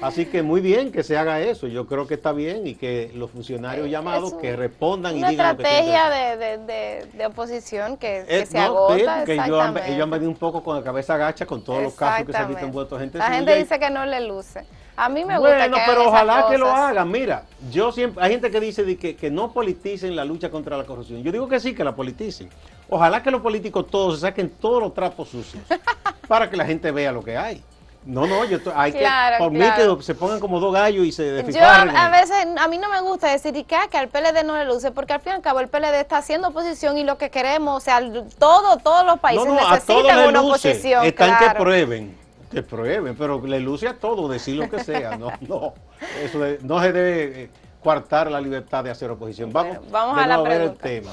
Así 0.00 0.26
que 0.26 0.42
muy 0.42 0.60
bien 0.60 0.92
que 0.92 1.02
se 1.02 1.16
haga 1.16 1.40
eso. 1.40 1.66
Yo 1.66 1.86
creo 1.86 2.06
que 2.06 2.14
está 2.14 2.32
bien 2.32 2.66
y 2.66 2.74
que 2.74 3.10
los 3.14 3.30
funcionarios 3.30 3.88
llamados 3.88 4.34
que 4.34 4.54
respondan 4.54 5.16
y 5.16 5.24
digan 5.24 5.56
lo 5.56 5.62
que 5.62 5.62
estrategia 5.62 6.10
de, 6.10 6.36
de, 6.36 6.58
de, 6.58 7.06
de, 7.12 7.26
oposición 7.26 7.96
que, 7.96 8.24
que 8.28 8.46
se 8.46 8.58
agota. 8.58 9.24
que 9.24 9.32
ellos 9.32 9.60
han, 9.60 9.76
ellos 9.78 10.02
han 10.02 10.10
venido 10.10 10.30
un 10.30 10.36
poco 10.36 10.62
con 10.62 10.76
la 10.76 10.82
cabeza 10.82 11.14
agacha 11.14 11.46
con 11.46 11.64
todos 11.64 11.82
los 11.82 11.94
casos 11.94 12.26
que 12.26 12.32
se 12.32 12.38
han 12.38 12.48
visto 12.48 12.66
envueltos 12.66 13.00
gente. 13.00 13.18
La 13.18 13.32
gente 13.32 13.56
dice 13.56 13.78
que 13.78 13.88
no 13.88 14.04
le 14.04 14.20
luce. 14.20 14.66
A 14.96 15.08
mí 15.08 15.24
me 15.24 15.38
gusta 15.38 15.56
bueno, 15.56 15.76
pero 15.86 16.08
ojalá 16.08 16.46
que 16.48 16.58
lo 16.58 16.68
hagan. 16.68 17.10
Mira, 17.10 17.44
yo 17.70 17.90
siempre 17.90 18.22
hay 18.22 18.30
gente 18.30 18.50
que 18.50 18.60
dice 18.60 18.96
que, 18.96 19.16
que 19.16 19.30
no 19.30 19.52
politicen 19.52 20.14
la 20.14 20.24
lucha 20.24 20.50
contra 20.50 20.76
la 20.76 20.84
corrupción. 20.84 21.22
Yo 21.22 21.32
digo 21.32 21.48
que 21.48 21.58
sí, 21.58 21.74
que 21.74 21.84
la 21.84 21.94
politicen. 21.96 22.48
Ojalá 22.88 23.22
que 23.22 23.30
los 23.30 23.40
políticos 23.40 23.86
todos 23.90 24.14
se 24.16 24.20
saquen 24.20 24.50
todos 24.50 24.82
los 24.82 24.94
trapos 24.94 25.28
sucios 25.28 25.62
para 26.28 26.48
que 26.48 26.56
la 26.56 26.64
gente 26.64 26.90
vea 26.90 27.10
lo 27.10 27.22
que 27.22 27.36
hay. 27.36 27.62
No, 28.06 28.26
no, 28.26 28.44
yo 28.44 28.58
hay 28.74 28.92
que, 28.92 29.08
por 29.38 29.50
mí 29.50 29.64
que 29.76 30.02
se 30.02 30.14
pongan 30.14 30.38
como 30.38 30.60
dos 30.60 30.74
gallos 30.74 31.06
y 31.06 31.12
se 31.12 31.42
Yo 31.50 31.64
a, 31.64 32.10
veces, 32.10 32.36
a 32.58 32.68
mí 32.68 32.76
no 32.76 32.90
me 32.90 33.00
gusta 33.00 33.30
decir 33.30 33.52
que, 33.52 33.76
que 33.90 33.96
al 33.96 34.08
PLD 34.08 34.44
no 34.44 34.58
le 34.58 34.66
luce, 34.66 34.90
porque 34.90 35.14
al 35.14 35.20
fin 35.20 35.32
y 35.32 35.36
al 35.36 35.40
cabo 35.40 35.60
el 35.60 35.68
PLD 35.68 36.00
está 36.00 36.18
haciendo 36.18 36.48
oposición 36.48 36.98
y 36.98 37.04
lo 37.04 37.16
que 37.16 37.30
queremos, 37.30 37.78
o 37.78 37.80
sea, 37.80 38.00
todo, 38.38 38.76
todos 38.76 39.06
los 39.06 39.18
países 39.20 39.46
necesitan 39.46 40.28
una 40.28 40.42
oposición. 40.42 41.04
Están 41.06 41.38
que 41.38 41.50
prueben, 41.58 42.14
que 42.54 42.62
prueben, 42.62 43.16
pero 43.16 43.44
le 43.44 43.60
luce 43.60 43.88
a 43.88 43.98
todo, 43.98 44.28
decir 44.28 44.56
lo 44.56 44.70
que 44.70 44.82
sea, 44.82 45.16
no, 45.18 45.32
no, 45.48 45.74
eso 46.22 46.38
no 46.62 46.80
se 46.80 46.92
debe 46.92 47.42
eh, 47.42 47.50
coartar 47.82 48.30
la 48.30 48.40
libertad 48.40 48.84
de 48.84 48.90
hacer 48.90 49.10
oposición. 49.10 49.52
Vamos, 49.52 49.78
vamos 49.90 50.16
a, 50.16 50.26
la 50.26 50.40
ver 50.40 50.60
el 50.62 50.76
tema. 50.76 51.10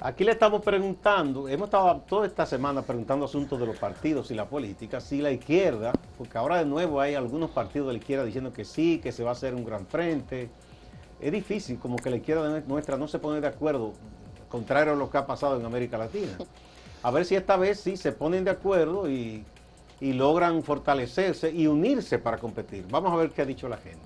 Aquí 0.00 0.24
le 0.24 0.32
estamos 0.32 0.62
preguntando, 0.62 1.48
hemos 1.48 1.68
estado 1.68 2.02
toda 2.08 2.26
esta 2.26 2.44
semana 2.44 2.82
preguntando 2.82 3.24
asuntos 3.24 3.58
de 3.58 3.66
los 3.66 3.76
partidos 3.76 4.30
y 4.32 4.34
la 4.34 4.46
política, 4.46 5.00
si 5.00 5.22
la 5.22 5.30
izquierda, 5.30 5.92
porque 6.18 6.36
ahora 6.36 6.58
de 6.58 6.66
nuevo 6.66 7.00
hay 7.00 7.14
algunos 7.14 7.50
partidos 7.50 7.86
de 7.86 7.92
la 7.94 7.98
izquierda 8.00 8.24
diciendo 8.24 8.52
que 8.52 8.64
sí, 8.64 8.98
que 8.98 9.12
se 9.12 9.22
va 9.22 9.30
a 9.30 9.32
hacer 9.32 9.54
un 9.54 9.64
gran 9.64 9.86
frente. 9.86 10.50
Es 11.20 11.30
difícil, 11.30 11.78
como 11.78 11.96
que 11.96 12.10
la 12.10 12.16
izquierda 12.16 12.62
nuestra 12.66 12.96
no 12.96 13.06
se 13.06 13.20
pone 13.20 13.40
de 13.40 13.46
acuerdo, 13.46 13.92
contrario 14.48 14.94
a 14.94 14.96
lo 14.96 15.08
que 15.08 15.18
ha 15.18 15.26
pasado 15.26 15.58
en 15.58 15.64
América 15.64 15.96
Latina. 15.96 16.36
A 17.04 17.10
ver 17.12 17.24
si 17.24 17.36
esta 17.36 17.56
vez 17.56 17.80
sí 17.80 17.96
se 17.96 18.10
ponen 18.10 18.44
de 18.44 18.50
acuerdo 18.50 19.08
y, 19.08 19.44
y 20.02 20.12
logran 20.14 20.64
fortalecerse 20.64 21.52
y 21.52 21.68
unirse 21.68 22.18
para 22.18 22.36
competir. 22.36 22.84
Vamos 22.90 23.12
a 23.12 23.16
ver 23.16 23.30
qué 23.30 23.42
ha 23.42 23.44
dicho 23.44 23.68
la 23.68 23.76
gente. 23.76 24.00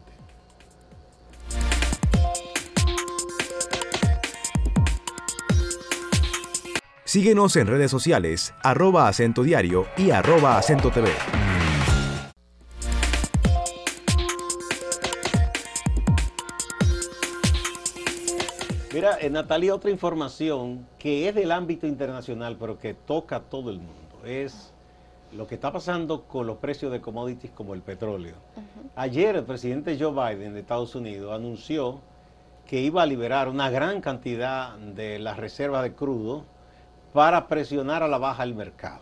Síguenos 7.06 7.56
en 7.56 7.66
redes 7.66 7.90
sociales, 7.90 8.52
arroba 8.62 9.08
acento 9.08 9.42
diario 9.42 9.86
y 9.96 10.10
arroba 10.10 10.58
acento 10.58 10.90
TV. 10.90 11.08
Mira, 18.92 19.16
eh, 19.18 19.30
Natalia, 19.30 19.74
otra 19.74 19.90
información 19.90 20.86
que 20.98 21.26
es 21.26 21.34
del 21.34 21.52
ámbito 21.52 21.86
internacional, 21.86 22.58
pero 22.60 22.78
que 22.78 22.92
toca 22.92 23.36
a 23.36 23.40
todo 23.40 23.70
el 23.70 23.78
mundo, 23.78 24.22
es 24.26 24.74
lo 25.32 25.46
que 25.46 25.56
está 25.56 25.72
pasando 25.72 26.22
con 26.22 26.46
los 26.46 26.58
precios 26.58 26.92
de 26.92 27.00
commodities 27.00 27.52
como 27.52 27.74
el 27.74 27.82
petróleo. 27.82 28.34
Ayer 28.94 29.36
el 29.36 29.44
presidente 29.44 29.96
Joe 29.98 30.12
Biden 30.12 30.54
de 30.54 30.60
Estados 30.60 30.94
Unidos 30.94 31.32
anunció 31.34 32.00
que 32.66 32.80
iba 32.80 33.02
a 33.02 33.06
liberar 33.06 33.48
una 33.48 33.70
gran 33.70 34.00
cantidad 34.00 34.76
de 34.76 35.18
las 35.18 35.36
reservas 35.36 35.82
de 35.82 35.92
crudo 35.92 36.44
para 37.12 37.46
presionar 37.46 38.02
a 38.02 38.08
la 38.08 38.18
baja 38.18 38.42
el 38.42 38.54
mercado. 38.54 39.00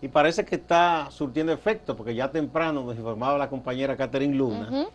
Y 0.00 0.08
parece 0.08 0.44
que 0.44 0.56
está 0.56 1.08
surtiendo 1.10 1.52
efecto, 1.52 1.96
porque 1.96 2.14
ya 2.14 2.30
temprano 2.30 2.82
nos 2.82 2.96
informaba 2.96 3.38
la 3.38 3.48
compañera 3.48 3.96
Catherine 3.96 4.34
Luna 4.34 4.88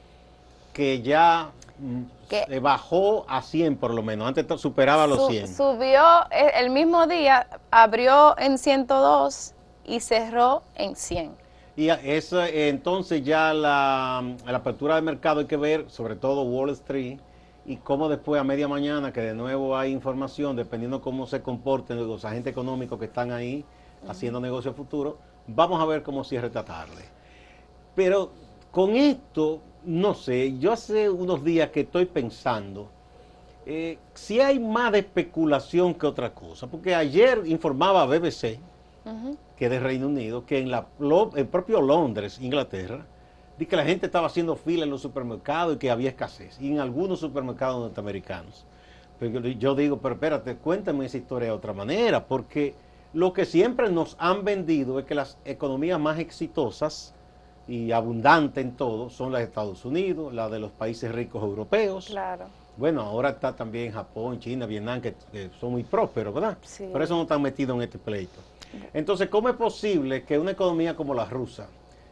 que 0.77 1.01
ya 1.01 1.49
mm, 1.79 2.61
bajó 2.61 3.25
a 3.27 3.41
100 3.41 3.77
por 3.77 3.95
lo 3.95 4.03
menos, 4.03 4.27
antes 4.27 4.61
superaba 4.61 5.07
los 5.07 5.27
100. 5.27 5.47
Subió 5.47 6.03
eh, 6.29 6.51
el 6.53 6.69
mismo 6.69 7.07
día, 7.07 7.47
abrió 7.71 8.37
en 8.37 8.59
102 8.59 9.55
y 9.87 9.99
cerró 9.99 10.61
en 10.75 10.95
100. 10.95 11.31
Y 11.75 11.89
eso, 11.89 12.43
entonces 12.43 13.23
ya 13.23 13.53
la, 13.53 14.35
la 14.45 14.57
apertura 14.57 14.95
de 14.95 15.01
mercado 15.01 15.41
hay 15.41 15.45
que 15.45 15.57
ver, 15.57 15.89
sobre 15.89 16.15
todo 16.15 16.43
Wall 16.43 16.71
Street, 16.71 17.19
y 17.65 17.77
cómo 17.77 18.09
después 18.09 18.39
a 18.39 18.43
media 18.43 18.67
mañana, 18.67 19.11
que 19.11 19.21
de 19.21 19.33
nuevo 19.33 19.77
hay 19.77 19.91
información, 19.91 20.55
dependiendo 20.55 21.01
cómo 21.01 21.27
se 21.27 21.41
comporten 21.41 21.97
los 21.97 22.25
agentes 22.25 22.51
económicos 22.51 22.97
que 22.97 23.05
están 23.05 23.31
ahí 23.31 23.63
haciendo 24.07 24.39
negocio 24.39 24.73
futuro, 24.73 25.17
vamos 25.47 25.81
a 25.81 25.85
ver 25.85 26.03
cómo 26.03 26.23
cierra 26.23 26.47
esta 26.47 26.63
tarde. 26.63 27.03
Pero 27.95 28.31
con 28.71 28.95
esto, 28.95 29.61
no 29.83 30.13
sé, 30.13 30.57
yo 30.57 30.71
hace 30.71 31.09
unos 31.09 31.43
días 31.43 31.69
que 31.69 31.81
estoy 31.81 32.05
pensando 32.05 32.89
eh, 33.69 33.97
si 34.13 34.39
hay 34.39 34.59
más 34.59 34.93
de 34.93 34.99
especulación 34.99 35.93
que 35.93 36.07
otra 36.07 36.33
cosa, 36.33 36.67
porque 36.67 36.95
ayer 36.95 37.41
informaba 37.45 38.05
BBC, 38.05 38.59
que 39.55 39.65
es 39.65 39.71
de 39.71 39.79
Reino 39.79 40.07
Unido, 40.07 40.45
que 40.45 40.59
en 40.59 40.71
la, 40.71 40.87
el 41.35 41.47
propio 41.47 41.81
Londres, 41.81 42.39
Inglaterra, 42.41 43.05
de 43.57 43.67
que 43.67 43.75
la 43.75 43.85
gente 43.85 44.05
estaba 44.05 44.27
haciendo 44.27 44.55
fila 44.55 44.83
en 44.83 44.89
los 44.91 45.01
supermercados 45.01 45.75
y 45.75 45.79
que 45.79 45.89
había 45.89 46.09
escasez, 46.09 46.59
y 46.61 46.71
en 46.71 46.79
algunos 46.79 47.19
supermercados 47.19 47.81
norteamericanos. 47.81 48.65
Pero 49.19 49.39
yo 49.39 49.73
digo, 49.73 49.97
pero 49.97 50.15
espérate, 50.15 50.55
cuéntame 50.57 51.05
esa 51.05 51.17
historia 51.17 51.49
de 51.49 51.55
otra 51.55 51.73
manera, 51.73 52.25
porque 52.25 52.75
lo 53.13 53.33
que 53.33 53.45
siempre 53.45 53.89
nos 53.89 54.15
han 54.19 54.45
vendido 54.45 54.99
es 54.99 55.05
que 55.05 55.15
las 55.15 55.37
economías 55.43 55.99
más 55.99 56.19
exitosas 56.19 57.15
y 57.67 57.91
abundantes 57.91 58.63
en 58.63 58.73
todo 58.73 59.09
son 59.09 59.31
las 59.31 59.39
de 59.39 59.45
Estados 59.45 59.85
Unidos, 59.85 60.33
las 60.33 60.51
de 60.51 60.59
los 60.59 60.71
países 60.71 61.11
ricos 61.11 61.41
europeos. 61.43 62.07
Claro. 62.07 62.45
Bueno, 62.77 63.01
ahora 63.01 63.29
está 63.29 63.55
también 63.55 63.91
Japón, 63.91 64.39
China, 64.39 64.67
Vietnam, 64.67 65.01
que, 65.01 65.15
son 65.59 65.71
muy 65.71 65.83
prósperos, 65.83 66.33
¿verdad? 66.33 66.57
Sí. 66.61 66.87
Por 66.91 67.01
eso 67.01 67.15
no 67.15 67.23
están 67.23 67.41
metidos 67.41 67.75
en 67.75 67.81
este 67.81 67.97
pleito. 67.97 68.39
Entonces, 68.93 69.29
¿cómo 69.29 69.49
es 69.49 69.55
posible 69.55 70.23
que 70.23 70.39
una 70.39 70.51
economía 70.51 70.95
como 70.95 71.13
la 71.13 71.25
rusa, 71.25 71.67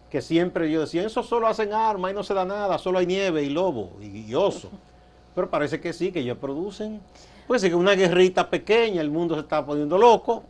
que 0.09 0.21
siempre 0.21 0.71
yo 0.71 0.81
decía, 0.81 1.03
eso 1.03 1.23
solo 1.23 1.47
hacen 1.47 1.73
armas 1.73 2.11
y 2.11 2.15
no 2.15 2.23
se 2.23 2.33
da 2.33 2.45
nada, 2.45 2.77
solo 2.77 2.99
hay 2.99 3.05
nieve 3.05 3.43
y 3.43 3.49
lobo 3.49 3.97
y, 4.01 4.33
oso. 4.33 4.69
Pero 5.35 5.49
parece 5.49 5.81
que 5.81 5.91
sí, 5.91 6.11
que 6.11 6.19
ellos 6.19 6.37
producen. 6.37 7.01
Pues 7.47 7.61
sí, 7.61 7.69
que 7.69 7.75
una 7.75 7.95
guerrita 7.95 8.49
pequeña, 8.49 9.01
el 9.01 9.11
mundo 9.11 9.35
se 9.35 9.41
está 9.41 9.65
poniendo 9.65 9.97
loco. 9.97 10.43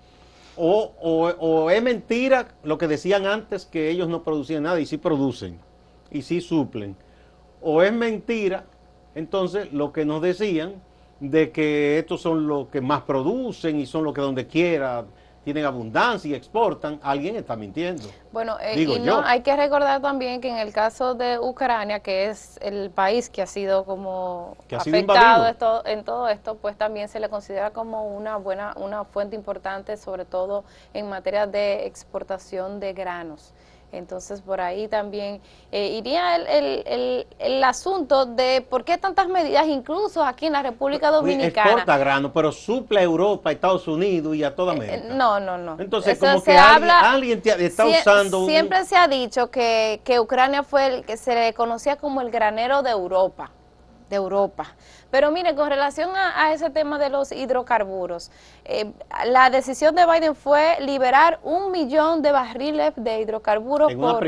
O, 0.57 0.93
o, 1.01 1.69
es 1.69 1.81
mentira 1.81 2.47
lo 2.63 2.77
que 2.77 2.87
decían 2.87 3.25
antes, 3.25 3.65
que 3.65 3.89
ellos 3.89 4.07
no 4.07 4.23
producían 4.23 4.63
nada 4.63 4.79
y 4.79 4.85
sí 4.85 4.97
producen 4.97 5.59
y 6.11 6.21
sí 6.21 6.39
suplen. 6.39 6.95
O 7.61 7.81
es 7.81 7.91
mentira, 7.91 8.65
entonces, 9.15 9.73
lo 9.73 9.91
que 9.91 10.05
nos 10.05 10.21
decían 10.21 10.75
de 11.19 11.51
que 11.51 11.97
estos 11.97 12.21
son 12.21 12.47
los 12.47 12.67
que 12.67 12.81
más 12.81 13.01
producen 13.01 13.79
y 13.79 13.85
son 13.85 14.03
los 14.03 14.13
que 14.13 14.21
donde 14.21 14.47
quiera 14.47 15.05
tienen 15.45 15.63
abundancia 15.63 16.31
y 16.31 16.33
exportan, 16.33 16.99
alguien 17.03 17.35
está 17.35 17.55
mintiendo. 17.55 18.03
Bueno, 18.31 18.57
eh, 18.59 18.81
y 18.81 18.99
no, 18.99 19.21
hay 19.23 19.41
que 19.41 19.55
recordar 19.55 20.01
también 20.01 20.41
que 20.41 20.49
en 20.49 20.57
el 20.57 20.73
caso 20.73 21.13
de 21.13 21.37
Ucrania, 21.37 21.99
que 21.99 22.29
es 22.29 22.57
el 22.63 22.89
país 22.89 23.29
que 23.29 23.43
ha 23.43 23.45
sido 23.45 23.85
como 23.85 24.57
afectado 24.75 25.83
en 25.85 26.03
todo 26.03 26.27
esto, 26.29 26.55
pues 26.55 26.75
también 26.75 27.09
se 27.09 27.19
le 27.19 27.29
considera 27.29 27.69
como 27.69 28.07
una 28.07 28.37
buena, 28.37 28.73
una 28.75 29.03
fuente 29.03 29.35
importante, 29.35 29.97
sobre 29.97 30.25
todo 30.25 30.63
en 30.95 31.09
materia 31.09 31.45
de 31.45 31.85
exportación 31.85 32.79
de 32.79 32.93
granos. 32.93 33.53
Entonces, 33.91 34.41
por 34.41 34.59
ahí 34.61 34.87
también 34.87 35.41
eh, 35.71 35.87
iría 35.87 36.35
el, 36.35 36.83
el, 36.85 37.27
el, 37.39 37.63
asunto 37.63 38.25
de 38.25 38.65
por 38.69 38.83
qué 38.83 38.97
tantas 38.97 39.27
medidas, 39.27 39.67
incluso 39.67 40.23
aquí 40.23 40.47
en 40.47 40.53
la 40.53 40.63
República 40.63 41.11
Dominicana. 41.11 41.71
Exporta 41.71 41.97
grano, 41.97 42.33
pero 42.33 42.51
suple 42.51 42.99
a 42.99 43.03
Europa, 43.03 43.49
a 43.49 43.53
Estados 43.53 43.87
Unidos 43.87 44.35
y 44.35 44.43
a 44.43 44.55
toda 44.55 44.73
eh, 44.73 44.77
América. 44.77 45.13
no, 45.13 45.39
no, 45.39 45.57
no. 45.57 45.77
Entonces, 45.79 46.19
como 46.19 46.43
que 46.43 46.57
alguien, 46.57 47.41
está 47.45 47.85
usando. 47.85 48.45
Siempre 48.45 48.83
se 48.85 48.97
ha 48.97 49.07
dicho 49.07 49.49
que, 49.49 50.01
que 50.03 50.19
Ucrania 50.19 50.63
fue 50.63 50.87
el 50.87 51.05
que 51.05 51.17
se 51.17 51.33
le 51.33 51.53
conocía 51.53 51.95
como 51.95 52.21
el 52.21 52.31
granero 52.31 52.83
de 52.83 52.91
Europa 52.91 53.51
de 54.09 54.15
Europa. 54.15 54.75
Pero 55.11 55.31
mire, 55.31 55.55
con 55.55 55.69
relación 55.69 56.09
a, 56.15 56.51
ese 56.53 56.69
tema 56.69 56.99
de 56.99 57.09
los 57.09 57.31
hidrocarburos, 57.31 58.31
eh, 58.65 58.91
la 59.25 59.49
decisión 59.49 59.95
de 59.95 60.05
Biden 60.05 60.35
fue 60.35 60.77
liberar 60.81 61.39
un 61.43 61.71
millón 61.71 62.21
de 62.21 62.31
barriles 62.31 62.93
de 62.95 63.21
hidrocarburos 63.21 63.93
por, 63.95 64.23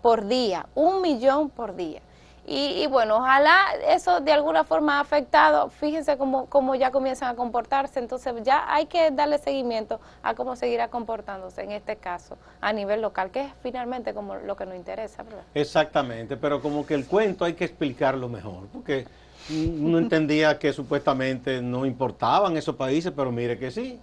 por 0.00 0.26
día, 0.26 0.66
un 0.74 1.00
millón 1.00 1.50
por 1.50 1.76
día. 1.76 2.00
Y, 2.46 2.86
bueno, 2.88 3.18
ojalá 3.18 3.66
eso 3.88 4.20
de 4.20 4.32
alguna 4.32 4.64
forma 4.64 4.96
ha 4.96 5.00
afectado, 5.00 5.68
fíjense 5.68 6.16
cómo, 6.16 6.46
cómo 6.46 6.74
ya 6.74 6.90
comienzan 6.90 7.28
a 7.28 7.36
comportarse, 7.36 8.00
entonces 8.00 8.34
ya 8.42 8.64
hay 8.72 8.86
que 8.86 9.10
darle 9.10 9.38
seguimiento 9.38 10.00
a 10.22 10.34
cómo 10.34 10.56
seguirá 10.56 10.88
comportándose 10.88 11.62
en 11.62 11.72
este 11.72 11.96
caso 11.96 12.38
a 12.60 12.72
nivel 12.72 13.02
local, 13.02 13.30
que 13.30 13.42
es 13.42 13.52
finalmente 13.62 14.14
como 14.14 14.34
lo 14.36 14.56
que 14.56 14.66
nos 14.66 14.74
interesa, 14.74 15.22
¿verdad? 15.22 15.44
Exactamente, 15.54 16.36
pero 16.36 16.60
como 16.60 16.84
que 16.84 16.94
el 16.94 17.06
cuento 17.06 17.44
hay 17.44 17.54
que 17.54 17.66
explicarlo 17.66 18.28
mejor, 18.28 18.66
porque 18.72 19.06
uno 19.50 19.98
entendía 19.98 20.58
que 20.58 20.72
supuestamente 20.72 21.60
no 21.60 21.86
importaban 21.86 22.56
esos 22.56 22.76
países, 22.76 23.12
pero 23.14 23.30
mire 23.30 23.58
que 23.58 23.70
sí. 23.70 23.98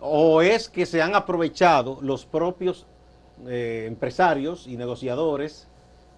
O 0.00 0.42
es 0.42 0.68
que 0.68 0.86
se 0.86 1.00
han 1.00 1.14
aprovechado 1.14 1.98
los 2.02 2.26
propios 2.26 2.86
eh, 3.46 3.84
empresarios 3.86 4.66
y 4.66 4.76
negociadores 4.76 5.68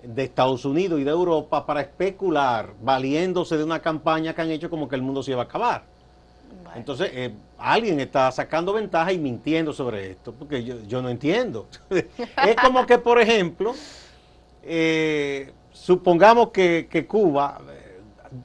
de 0.07 0.25
Estados 0.25 0.64
Unidos 0.64 1.01
y 1.01 1.05
de 1.05 1.11
Europa 1.11 1.66
para 1.66 1.81
especular, 1.81 2.75
valiéndose 2.83 3.57
de 3.57 3.64
una 3.64 3.81
campaña 3.81 4.35
que 4.35 4.42
han 4.42 4.51
hecho 4.51 4.71
como 4.71 4.88
que 4.88 4.97
el 4.97 5.03
mundo 5.03 5.23
se 5.23 5.33
iba 5.33 5.42
a 5.42 5.45
acabar. 5.45 5.85
Bueno. 6.62 6.77
Entonces, 6.77 7.11
eh, 7.12 7.35
alguien 7.59 8.01
está 8.01 8.31
sacando 8.31 8.73
ventaja 8.73 9.12
y 9.12 9.19
mintiendo 9.19 9.73
sobre 9.73 10.12
esto, 10.12 10.33
porque 10.33 10.62
yo, 10.62 10.81
yo 10.87 11.03
no 11.03 11.09
entiendo. 11.09 11.66
es 11.90 12.57
como 12.62 12.87
que, 12.87 12.99
por 12.99 13.21
ejemplo, 13.21 13.75
eh, 14.62 15.53
supongamos 15.73 16.51
que, 16.51 16.88
que 16.90 17.07
Cuba 17.07 17.61
eh, 17.69 18.01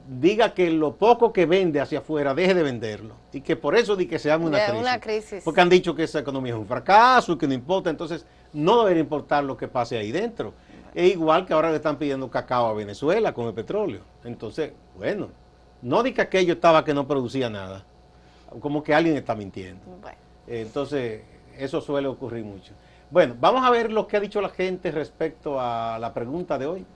diga 0.08 0.54
que 0.54 0.70
lo 0.70 0.96
poco 0.96 1.32
que 1.32 1.46
vende 1.46 1.80
hacia 1.80 2.00
afuera 2.00 2.34
deje 2.34 2.54
de 2.54 2.62
venderlo 2.62 3.14
y 3.32 3.40
que 3.40 3.56
por 3.56 3.76
eso 3.76 3.96
di 3.96 4.06
que 4.06 4.18
se 4.18 4.28
llama 4.28 4.46
una 4.46 4.58
crisis. 4.58 4.80
una 4.80 5.00
crisis. 5.00 5.42
Porque 5.44 5.60
han 5.60 5.68
dicho 5.68 5.94
que 5.94 6.04
esa 6.04 6.18
economía 6.18 6.52
es 6.52 6.58
un 6.58 6.66
fracaso 6.66 7.32
y 7.32 7.38
que 7.38 7.48
no 7.48 7.54
importa, 7.54 7.90
entonces 7.90 8.26
no 8.52 8.80
debería 8.80 9.00
importar 9.00 9.44
lo 9.44 9.56
que 9.56 9.68
pase 9.68 9.96
ahí 9.96 10.12
dentro. 10.12 10.54
Es 10.94 11.12
igual 11.12 11.46
que 11.46 11.54
ahora 11.54 11.70
le 11.70 11.76
están 11.76 11.96
pidiendo 11.96 12.30
cacao 12.30 12.66
a 12.66 12.74
Venezuela 12.74 13.32
con 13.32 13.46
el 13.46 13.54
petróleo. 13.54 14.02
Entonces, 14.24 14.72
bueno, 14.96 15.28
no 15.80 16.02
di 16.02 16.12
que 16.12 16.22
aquello 16.22 16.54
estaba 16.54 16.84
que 16.84 16.92
no 16.92 17.06
producía 17.06 17.48
nada. 17.48 17.84
Como 18.60 18.82
que 18.82 18.94
alguien 18.94 19.16
está 19.16 19.34
mintiendo. 19.34 19.80
Bueno. 20.00 20.18
Entonces, 20.46 21.22
eso 21.56 21.80
suele 21.80 22.08
ocurrir 22.08 22.44
mucho. 22.44 22.74
Bueno, 23.10 23.34
vamos 23.38 23.64
a 23.64 23.70
ver 23.70 23.90
lo 23.92 24.06
que 24.06 24.16
ha 24.16 24.20
dicho 24.20 24.40
la 24.40 24.50
gente 24.50 24.90
respecto 24.90 25.60
a 25.60 25.98
la 25.98 26.12
pregunta 26.12 26.58
de 26.58 26.66
hoy. 26.66 26.86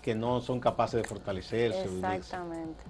que 0.01 0.15
no 0.15 0.41
son 0.41 0.60
capaces 0.60 1.01
de 1.01 1.08
fortalecerse. 1.08 1.88
unirse. 1.88 2.15
Exactamente. 2.15 2.84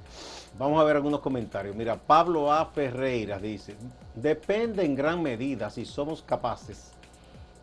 Vamos 0.58 0.82
a 0.82 0.84
ver 0.84 0.96
algunos 0.96 1.20
comentarios. 1.20 1.76
Mira, 1.76 1.96
Pablo 1.96 2.52
A. 2.52 2.66
Ferreira 2.68 3.38
dice, 3.38 3.76
depende 4.16 4.84
en 4.84 4.96
gran 4.96 5.22
medida 5.22 5.70
si 5.70 5.86
somos 5.86 6.24
capaces 6.24 6.92